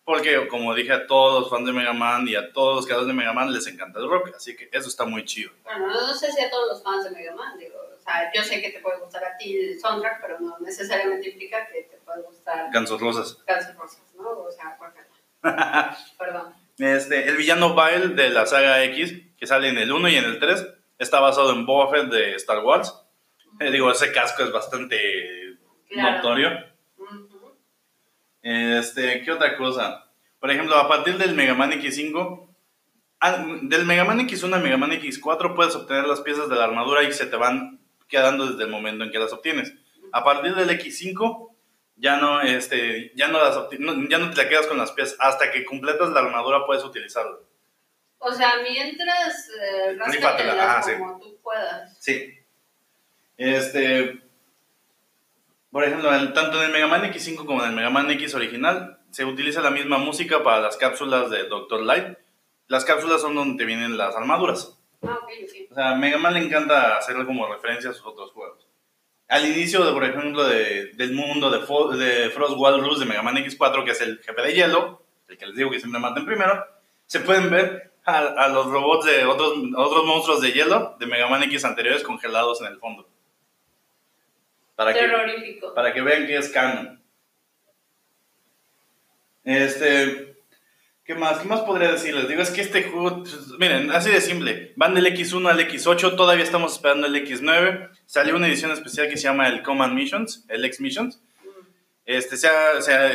Porque, 0.04 0.48
como 0.48 0.74
dije, 0.74 0.92
a 0.92 1.06
todos 1.06 1.42
los 1.42 1.50
fans 1.52 1.68
de 1.68 1.72
Mega 1.72 1.94
Man 1.94 2.28
y 2.28 2.34
a 2.36 2.52
todos 2.52 2.78
los 2.78 2.86
creadores 2.86 3.08
de 3.10 3.14
Mega 3.14 3.32
Man 3.32 3.54
les 3.54 3.68
encanta 3.68 4.00
el 4.00 4.10
rock, 4.10 4.32
así 4.36 4.56
que 4.56 4.68
eso 4.74 4.88
está 4.90 5.06
muy 5.06 5.24
chido. 5.24 5.52
Bueno, 5.64 5.86
no 5.88 6.14
sé 6.16 6.32
si 6.32 6.42
a 6.42 6.50
todos 6.50 6.68
los 6.70 6.82
fans 6.84 7.04
de 7.04 7.12
Mega 7.12 7.36
Man, 7.36 7.56
digo, 7.60 7.76
o 7.78 8.02
sea, 8.02 8.32
yo 8.34 8.42
sé 8.42 8.60
que 8.60 8.72
te 8.72 8.80
puede 8.80 8.98
gustar 9.00 9.24
a 9.24 9.38
ti 9.38 9.56
el 9.56 9.80
soundtrack, 9.80 10.20
pero 10.22 10.40
no 10.40 10.58
necesariamente 10.62 11.30
implica 11.30 11.68
que 11.68 11.84
te 11.84 11.98
puede 11.98 12.24
gustar 12.24 12.72
Roses. 12.74 13.38
Guns 13.48 13.66
N' 13.68 13.74
Roses, 13.78 14.02
¿no? 14.16 14.30
O 14.32 14.52
sea, 14.52 14.76
cualquiera. 14.80 15.08
Perdón. 16.18 16.56
Este, 16.80 17.28
el 17.30 17.36
villano 17.38 17.76
Vile 17.76 18.16
de 18.16 18.30
la 18.32 18.46
saga 18.48 18.84
X, 18.86 19.14
que 19.38 19.46
sale 19.46 19.70
en 19.70 19.78
el 19.78 19.92
1 19.92 20.10
y 20.10 20.16
en 20.16 20.24
el 20.26 20.40
3, 20.40 20.66
está 20.98 21.20
basado 21.20 21.52
en 21.52 21.66
Boba 21.68 21.92
Fett 21.92 22.10
de 22.10 22.34
Star 22.36 22.64
Wars. 22.64 22.96
Eh, 23.60 23.72
digo, 23.72 23.92
ese 23.92 24.12
casco 24.12 24.44
es 24.44 24.52
bastante 24.52 25.58
Claro. 25.90 26.18
notorio. 26.18 26.50
Este, 28.42 29.22
¿qué 29.24 29.32
otra 29.32 29.58
cosa? 29.58 30.06
Por 30.40 30.52
ejemplo, 30.52 30.76
a 30.78 30.88
partir 30.88 31.18
del 31.18 31.36
Mega 31.36 31.54
Man 31.54 31.72
X5, 31.74 32.48
ah, 33.20 33.46
del 33.64 33.86
Mega 33.86 34.06
Man 34.06 34.20
X1 34.22 34.54
al 34.56 34.64
Mega 34.64 34.78
Man 34.78 34.92
X4 34.94 35.56
puedes 35.56 35.76
obtener 35.76 36.06
las 36.06 36.22
piezas 36.22 36.48
de 36.50 36.56
la 36.56 36.64
armadura 36.66 37.04
y 37.04 37.12
se 37.12 37.26
te 37.26 37.36
van 37.36 37.80
quedando 38.08 38.48
desde 38.48 38.64
el 38.64 38.70
momento 38.70 39.04
en 39.04 39.12
que 39.12 39.20
las 39.20 39.34
obtienes. 39.34 39.74
A 40.14 40.24
partir 40.24 40.56
del 40.56 40.70
X5 40.70 41.50
ya 41.98 42.16
no, 42.18 42.42
este, 42.42 43.12
ya 43.16 43.28
no, 43.28 43.40
las 43.40 43.58
no- 43.78 44.08
ya 44.08 44.18
no 44.20 44.30
te 44.32 44.38
la 44.44 44.48
quedas 44.50 44.68
con 44.68 44.78
las 44.78 44.94
piezas. 44.94 45.18
Hasta 45.20 45.52
que 45.52 45.66
completas 45.66 46.10
la 46.12 46.22
armadura 46.22 46.66
puedes 46.66 46.84
utilizarla. 46.86 47.36
O 48.20 48.32
sea, 48.32 48.54
mientras 48.64 49.50
eh, 49.62 49.98
Rífatela, 50.08 50.82
sí. 50.82 50.92
como 50.98 51.20
tú 51.20 51.38
puedas. 51.42 51.98
Sí. 52.00 52.39
Este. 53.40 54.22
Por 55.72 55.84
ejemplo, 55.84 56.10
tanto 56.34 56.60
en 56.60 56.66
el 56.68 56.72
Mega 56.72 56.88
Man 56.88 57.04
X5 57.04 57.46
como 57.46 57.64
en 57.64 57.70
el 57.70 57.76
Mega 57.76 57.90
Man 57.90 58.10
X 58.12 58.34
original, 58.36 59.00
se 59.12 59.24
utiliza 59.26 59.62
la 59.62 59.70
misma 59.72 59.98
música 59.98 60.44
para 60.44 60.60
las 60.62 60.78
cápsulas 60.78 61.30
de 61.30 61.44
Dr. 61.48 61.82
Light. 61.82 62.18
Las 62.68 62.86
cápsulas 62.86 63.22
son 63.22 63.36
donde 63.36 63.58
te 63.58 63.66
vienen 63.66 63.98
las 63.98 64.16
armaduras. 64.16 64.78
Ah, 65.04 65.18
ok, 65.24 65.30
ok. 65.44 65.72
O 65.72 65.76
sea, 65.76 65.92
a 65.92 65.96
Mega 65.96 66.18
Man 66.18 66.34
le 66.34 66.44
encanta 66.44 66.98
hacerle 66.98 67.26
como 67.26 67.48
referencia 67.52 67.92
a 67.92 67.94
sus 67.94 68.06
otros 68.06 68.32
juegos. 68.32 68.68
Al 69.28 69.46
inicio, 69.46 69.86
de, 69.86 69.94
por 69.94 70.04
ejemplo, 70.04 70.44
de- 70.44 70.92
del 70.96 71.14
mundo 71.14 71.50
de, 71.52 71.60
Fo- 71.60 71.96
de 71.96 72.30
Frost 72.32 72.58
Walrus 72.58 73.00
de 73.00 73.06
Mega 73.06 73.22
Man 73.22 73.36
X4, 73.38 73.86
que 73.86 73.92
es 73.92 74.02
el 74.02 74.20
jefe 74.20 74.42
de 74.42 74.54
hielo, 74.54 75.04
el 75.28 75.38
que 75.38 75.46
les 75.46 75.56
digo 75.56 75.70
que 75.70 75.80
siempre 75.80 76.02
maten 76.02 76.26
primero, 76.26 76.64
se 77.06 77.20
pueden 77.20 77.50
ver 77.52 77.94
a, 78.06 78.18
a 78.20 78.48
los 78.50 78.66
robots 78.66 79.06
de 79.06 79.24
otros, 79.26 79.54
otros 79.78 80.06
monstruos 80.06 80.42
de 80.42 80.52
hielo 80.52 80.96
de 81.00 81.06
Mega 81.06 81.28
Man 81.30 81.44
X 81.44 81.64
anteriores 81.64 82.02
congelados 82.04 82.60
en 82.62 82.68
el 82.68 82.80
fondo. 82.80 83.08
Para 84.80 84.94
que, 84.94 85.60
para 85.76 85.94
que 85.94 86.02
vean 86.02 86.26
que 86.26 86.38
es 86.38 86.48
canon. 86.48 87.04
Este, 89.44 90.38
¿qué 91.04 91.16
más? 91.16 91.40
¿Qué 91.40 91.50
más 91.50 91.60
podría 91.64 91.92
decirles? 91.92 92.30
Digo, 92.30 92.42
es 92.42 92.50
que 92.50 92.62
este 92.62 92.84
juego, 92.84 93.18
pues, 93.18 93.50
miren, 93.60 93.92
así 93.92 94.10
de 94.10 94.22
simple. 94.22 94.72
Van 94.78 94.94
del 94.96 95.08
X1 95.08 95.50
al 95.50 95.60
X8, 95.60 96.16
todavía 96.16 96.46
estamos 96.46 96.72
esperando 96.72 97.08
el 97.08 97.16
X9. 97.28 97.90
Salió 98.06 98.38
una 98.38 98.48
edición 98.48 98.72
especial 98.72 99.10
que 99.10 99.18
se 99.18 99.24
llama 99.24 99.50
el 99.50 99.64
Command 99.64 99.94
Missions, 99.94 100.46
el 100.48 100.64
X 100.64 100.80
Missions. 100.80 101.22
Este, 102.06 102.38
se, 102.38 102.48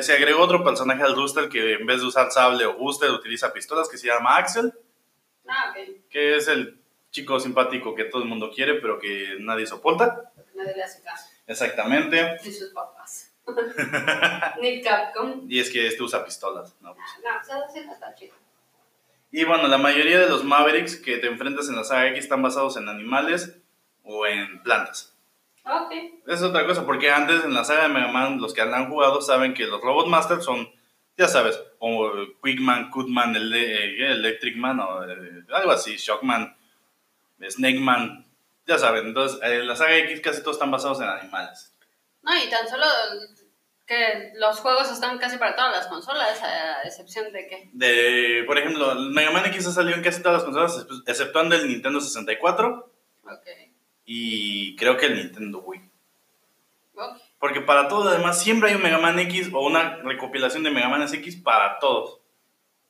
se, 0.02 0.12
agregó 0.12 0.42
otro 0.42 0.62
personaje 0.62 1.02
al 1.02 1.16
Rooster 1.16 1.48
que 1.48 1.76
en 1.76 1.86
vez 1.86 2.02
de 2.02 2.08
usar 2.08 2.30
sable 2.30 2.66
o 2.66 2.74
booster 2.74 3.10
utiliza 3.10 3.54
pistolas 3.54 3.88
que 3.88 3.96
se 3.96 4.08
llama 4.08 4.36
Axel, 4.36 4.70
Ah, 5.48 5.70
ok. 5.70 6.10
que 6.10 6.36
es 6.36 6.46
el 6.46 6.78
chico 7.10 7.40
simpático 7.40 7.94
que 7.94 8.04
todo 8.04 8.22
el 8.22 8.28
mundo 8.28 8.50
quiere 8.54 8.74
pero 8.74 8.98
que 8.98 9.36
nadie 9.40 9.66
soporta. 9.66 10.30
Nadie 10.54 10.76
le 10.76 10.82
hace 10.82 11.02
caso. 11.02 11.33
Exactamente. 11.46 12.38
Ni 12.44 12.52
sus 12.52 12.70
papás. 12.70 13.32
Ni 14.60 14.80
Capcom. 14.82 15.46
Y 15.48 15.60
es 15.60 15.70
que 15.70 15.86
este 15.86 16.02
usa 16.02 16.24
pistolas. 16.24 16.74
¿no? 16.80 16.94
No, 16.94 16.94
o 16.94 17.44
sea, 17.44 17.68
sí 17.72 17.80
está 17.80 18.14
chido. 18.14 18.34
Y 19.30 19.44
bueno, 19.44 19.66
la 19.66 19.78
mayoría 19.78 20.20
de 20.20 20.28
los 20.28 20.44
Mavericks 20.44 20.96
que 20.96 21.18
te 21.18 21.26
enfrentas 21.26 21.68
en 21.68 21.76
la 21.76 21.82
saga 21.84 22.06
X 22.08 22.24
están 22.24 22.40
basados 22.40 22.76
en 22.76 22.88
animales 22.88 23.58
o 24.04 24.26
en 24.26 24.62
plantas. 24.62 25.14
Ok. 25.64 25.92
Esa 26.26 26.34
es 26.34 26.42
otra 26.42 26.66
cosa, 26.66 26.86
porque 26.86 27.10
antes 27.10 27.44
en 27.44 27.52
la 27.52 27.64
saga 27.64 27.84
de 27.84 27.88
Mega 27.88 28.12
Man, 28.12 28.40
los 28.40 28.54
que 28.54 28.60
han 28.60 28.88
jugado 28.88 29.20
saben 29.20 29.54
que 29.54 29.66
los 29.66 29.80
Robot 29.80 30.06
Masters 30.06 30.44
son, 30.44 30.70
ya 31.16 31.26
sabes, 31.26 31.60
como 31.78 32.12
Quickman, 32.42 32.90
Cutman, 32.90 33.34
el, 33.34 33.52
eh, 33.52 34.12
Electric 34.12 34.56
Man 34.56 34.78
o 34.78 35.04
eh, 35.04 35.42
algo 35.52 35.72
así, 35.72 35.96
Shockman, 35.96 36.54
Snake 37.48 37.80
Man, 37.80 38.24
ya 38.66 38.78
saben. 38.78 39.06
Entonces, 39.06 39.38
en 39.42 39.66
la 39.66 39.76
saga 39.76 39.96
X 39.98 40.20
casi 40.20 40.40
todos 40.42 40.56
están 40.56 40.70
basados 40.70 41.00
en 41.00 41.08
animales. 41.08 41.74
No, 42.22 42.32
y 42.36 42.48
tan 42.48 42.66
solo 42.68 42.86
que 43.86 44.32
los 44.36 44.60
juegos 44.60 44.90
están 44.90 45.18
casi 45.18 45.36
para 45.36 45.54
todas 45.54 45.72
las 45.72 45.86
consolas, 45.88 46.42
a 46.42 46.82
excepción 46.82 47.30
de 47.32 47.46
que. 47.46 47.70
De, 47.72 48.44
por 48.46 48.56
ejemplo, 48.58 48.92
el 48.92 49.10
Mega 49.10 49.30
Man 49.30 49.46
X 49.46 49.66
ha 49.66 49.72
salido 49.72 49.96
en 49.96 50.02
casi 50.02 50.22
todas 50.22 50.42
las 50.42 50.44
consolas, 50.44 50.86
exceptuando 51.06 51.54
el 51.54 51.68
Nintendo 51.68 52.00
64 52.00 52.90
Ok. 53.26 53.46
y 54.06 54.74
creo 54.76 54.96
que 54.96 55.06
el 55.06 55.16
Nintendo 55.16 55.58
Wii. 55.60 55.90
Ok. 56.96 57.16
Porque 57.38 57.60
para 57.60 57.88
todo 57.88 58.04
lo 58.04 58.10
demás 58.10 58.40
siempre 58.42 58.70
hay 58.70 58.76
un 58.76 58.82
Mega 58.82 58.96
Man 58.98 59.18
X 59.18 59.50
o 59.52 59.66
una 59.66 59.96
recopilación 59.96 60.62
de 60.62 60.70
Mega 60.70 60.88
Man 60.88 61.02
X 61.02 61.36
para 61.36 61.78
todos. 61.78 62.20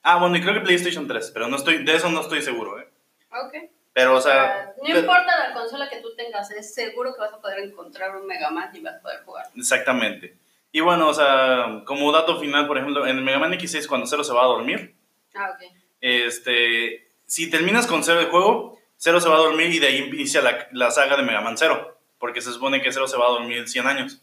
Ah, 0.04 0.18
bueno, 0.18 0.36
y 0.36 0.42
creo 0.42 0.54
que 0.54 0.60
PlayStation 0.60 1.08
3, 1.08 1.30
pero 1.32 1.48
no 1.48 1.56
estoy, 1.56 1.82
de 1.82 1.96
eso 1.96 2.08
no 2.10 2.20
estoy 2.20 2.40
seguro, 2.42 2.78
¿eh? 2.78 2.86
Ok. 3.30 3.54
Pero, 3.94 4.16
o 4.16 4.20
sea, 4.20 4.74
no 4.82 4.88
importa 4.98 5.48
la 5.48 5.54
consola 5.54 5.88
que 5.88 6.00
tú 6.02 6.14
tengas, 6.16 6.50
es 6.50 6.74
seguro 6.74 7.14
que 7.14 7.20
vas 7.20 7.32
a 7.32 7.40
poder 7.40 7.60
encontrar 7.60 8.14
un 8.16 8.26
Mega 8.26 8.50
Man 8.50 8.68
y 8.74 8.80
vas 8.80 8.96
a 8.96 9.00
poder 9.00 9.22
jugar. 9.24 9.46
exactamente. 9.56 10.36
Y 10.72 10.80
bueno, 10.80 11.08
o 11.08 11.14
sea, 11.14 11.82
como 11.86 12.10
dato 12.10 12.38
final, 12.40 12.66
por 12.66 12.76
ejemplo, 12.76 13.06
en 13.06 13.16
el 13.18 13.22
Mega 13.24 13.38
Man 13.38 13.52
X6 13.52 13.86
cuando 13.86 14.06
Zero 14.08 14.24
se 14.24 14.34
va 14.34 14.42
a 14.42 14.46
dormir, 14.46 14.94
Ah, 15.34 15.50
ok. 15.54 15.72
este, 16.00 17.08
si 17.26 17.48
terminas 17.50 17.86
con 17.86 18.02
Zero 18.04 18.20
el 18.20 18.26
juego, 18.26 18.78
Zero 18.98 19.20
se 19.20 19.28
va 19.28 19.36
a 19.36 19.38
dormir 19.38 19.72
y 19.72 19.78
de 19.78 19.86
ahí 19.86 19.98
inicia 20.12 20.42
la, 20.42 20.68
la 20.72 20.90
saga 20.90 21.16
de 21.16 21.22
Mega 21.22 21.40
Man 21.40 21.56
Zero, 21.56 21.98
porque 22.18 22.40
se 22.40 22.52
supone 22.52 22.82
que 22.82 22.92
Zero 22.92 23.06
se 23.06 23.16
va 23.16 23.26
a 23.26 23.30
dormir 23.30 23.68
100 23.68 23.86
años, 23.86 24.20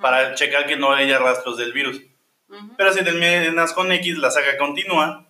para 0.00 0.34
checar 0.34 0.66
que 0.66 0.76
no 0.76 0.92
haya 0.92 1.18
rastros 1.18 1.58
del 1.58 1.72
virus. 1.74 2.00
Ujú. 2.48 2.74
Pero 2.78 2.92
si 2.94 3.04
terminas 3.04 3.72
con 3.74 3.92
X, 3.92 4.16
la 4.18 4.30
saga 4.30 4.56
continúa 4.56 5.26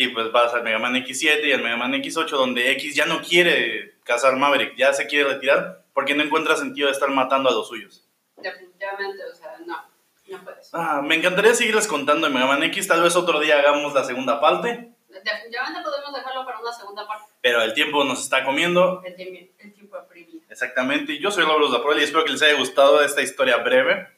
y 0.00 0.08
pues 0.08 0.32
vas 0.32 0.54
al 0.54 0.62
Mega 0.62 0.78
Man 0.78 0.94
X7 0.94 1.44
y 1.44 1.52
al 1.52 1.60
Mega 1.60 1.76
Man 1.76 1.92
X8 1.92 2.30
donde 2.30 2.70
X 2.72 2.94
ya 2.94 3.04
no 3.04 3.20
quiere 3.20 3.96
cazar 4.02 4.34
Maverick, 4.34 4.74
ya 4.74 4.94
se 4.94 5.06
quiere 5.06 5.28
retirar 5.28 5.84
porque 5.92 6.14
no 6.14 6.22
encuentra 6.22 6.56
sentido 6.56 6.86
de 6.86 6.94
estar 6.94 7.10
matando 7.10 7.50
a 7.50 7.52
los 7.52 7.68
suyos. 7.68 8.08
Definitivamente, 8.38 9.22
o 9.30 9.34
sea, 9.34 9.58
no, 9.66 9.76
no 10.28 10.42
puedes. 10.42 10.70
Ah, 10.72 11.02
me 11.04 11.16
encantaría 11.16 11.52
seguirles 11.52 11.86
contando 11.86 12.26
de 12.26 12.32
Mega 12.32 12.46
Man 12.46 12.62
X, 12.62 12.88
tal 12.88 13.02
vez 13.02 13.14
otro 13.14 13.40
día 13.40 13.58
hagamos 13.58 13.92
la 13.92 14.02
segunda 14.02 14.40
parte, 14.40 14.90
Definitivamente 15.10 15.82
podemos 15.82 16.14
dejarlo 16.14 16.46
para 16.46 16.60
una 16.60 16.72
segunda 16.72 17.06
parte. 17.06 17.30
pero 17.42 17.62
el 17.62 17.74
tiempo 17.74 18.02
nos 18.04 18.22
está 18.22 18.42
comiendo. 18.44 19.02
El 19.04 19.16
tiempo, 19.16 19.52
el 19.58 19.74
tiempo 19.74 19.96
apremia. 19.96 20.40
Exactamente, 20.48 21.18
yo 21.18 21.30
soy 21.30 21.44
Lobros 21.44 21.72
Zaprol 21.72 22.00
y 22.00 22.04
espero 22.04 22.24
que 22.24 22.32
les 22.32 22.42
haya 22.42 22.56
gustado 22.56 23.02
esta 23.02 23.20
historia 23.20 23.58
breve. 23.58 24.08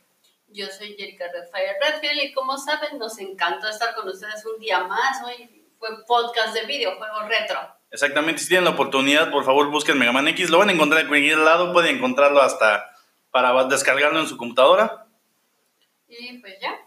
Yo 0.49 0.66
soy 0.66 0.95
Jerica 0.95 1.25
Redfire 1.33 1.79
Redfield 1.81 2.23
y 2.23 2.33
como 2.35 2.57
saben, 2.59 2.99
nos 2.99 3.18
encantó 3.18 3.68
estar 3.68 3.95
con 3.97 4.07
ustedes 4.07 4.45
un 4.45 4.61
día 4.61 4.85
más. 4.85 5.25
Hoy 5.25 5.62
fue 5.83 6.07
podcast 6.07 6.55
de 6.55 6.64
videojuegos 6.64 7.29
retro. 7.29 7.59
Exactamente, 7.90 8.40
si 8.40 8.49
tienen 8.49 8.64
la 8.64 8.71
oportunidad, 8.71 9.33
por 9.33 9.45
favor 9.45 9.68
busquen 9.68 9.99
Mega 9.99 10.12
Man 10.12 10.29
X, 10.29 10.49
lo 10.49 10.59
van 10.59 10.68
a 10.68 10.73
encontrar 10.73 11.03
en 11.03 11.09
cualquier 11.09 11.38
lado, 11.38 11.73
pueden 11.73 11.97
encontrarlo 11.97 12.40
hasta 12.40 12.88
para 13.33 13.64
descargarlo 13.64 14.21
en 14.21 14.29
su 14.29 14.37
computadora. 14.37 15.07
Y 16.07 16.38
pues 16.38 16.55
ya, 16.61 16.79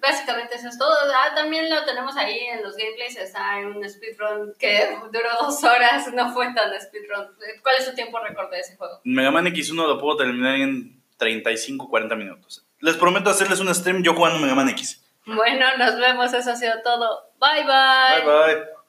básicamente 0.00 0.56
eso 0.56 0.68
es 0.68 0.76
todo. 0.76 0.94
Ah, 1.14 1.34
también 1.34 1.70
lo 1.70 1.84
tenemos 1.84 2.14
ahí 2.16 2.38
en 2.38 2.62
los 2.62 2.76
gameplays, 2.76 3.16
está 3.16 3.60
en 3.60 3.76
un 3.76 3.88
speedrun 3.88 4.54
que 4.58 4.90
duró 5.10 5.28
dos 5.40 5.64
horas, 5.64 6.12
no 6.12 6.34
fue 6.34 6.52
tan 6.52 6.70
speedrun. 6.80 7.28
¿Cuál 7.62 7.76
es 7.78 7.86
su 7.86 7.94
tiempo 7.94 8.18
récord 8.18 8.50
de 8.50 8.60
ese 8.60 8.76
juego? 8.76 9.00
Mega 9.04 9.30
Man 9.30 9.46
X1 9.46 9.86
lo 9.86 9.98
puedo 9.98 10.18
terminar 10.18 10.56
en 10.56 11.02
35, 11.16 11.88
40 11.88 12.14
minutos. 12.16 12.66
Les 12.80 12.96
prometo 12.96 13.30
hacerles 13.30 13.60
un 13.60 13.74
stream 13.74 14.02
yo 14.02 14.12
jugando 14.12 14.38
Mega 14.38 14.54
Man 14.54 14.68
X. 14.68 15.02
Bueno, 15.26 15.66
nos 15.78 15.98
vemos, 15.98 16.32
eso 16.32 16.50
ha 16.50 16.56
sido 16.56 16.82
todo. 16.82 17.30
Bye 17.40 17.64
bye. 17.64 18.24
Bye 18.24 18.54
bye. 18.54 18.81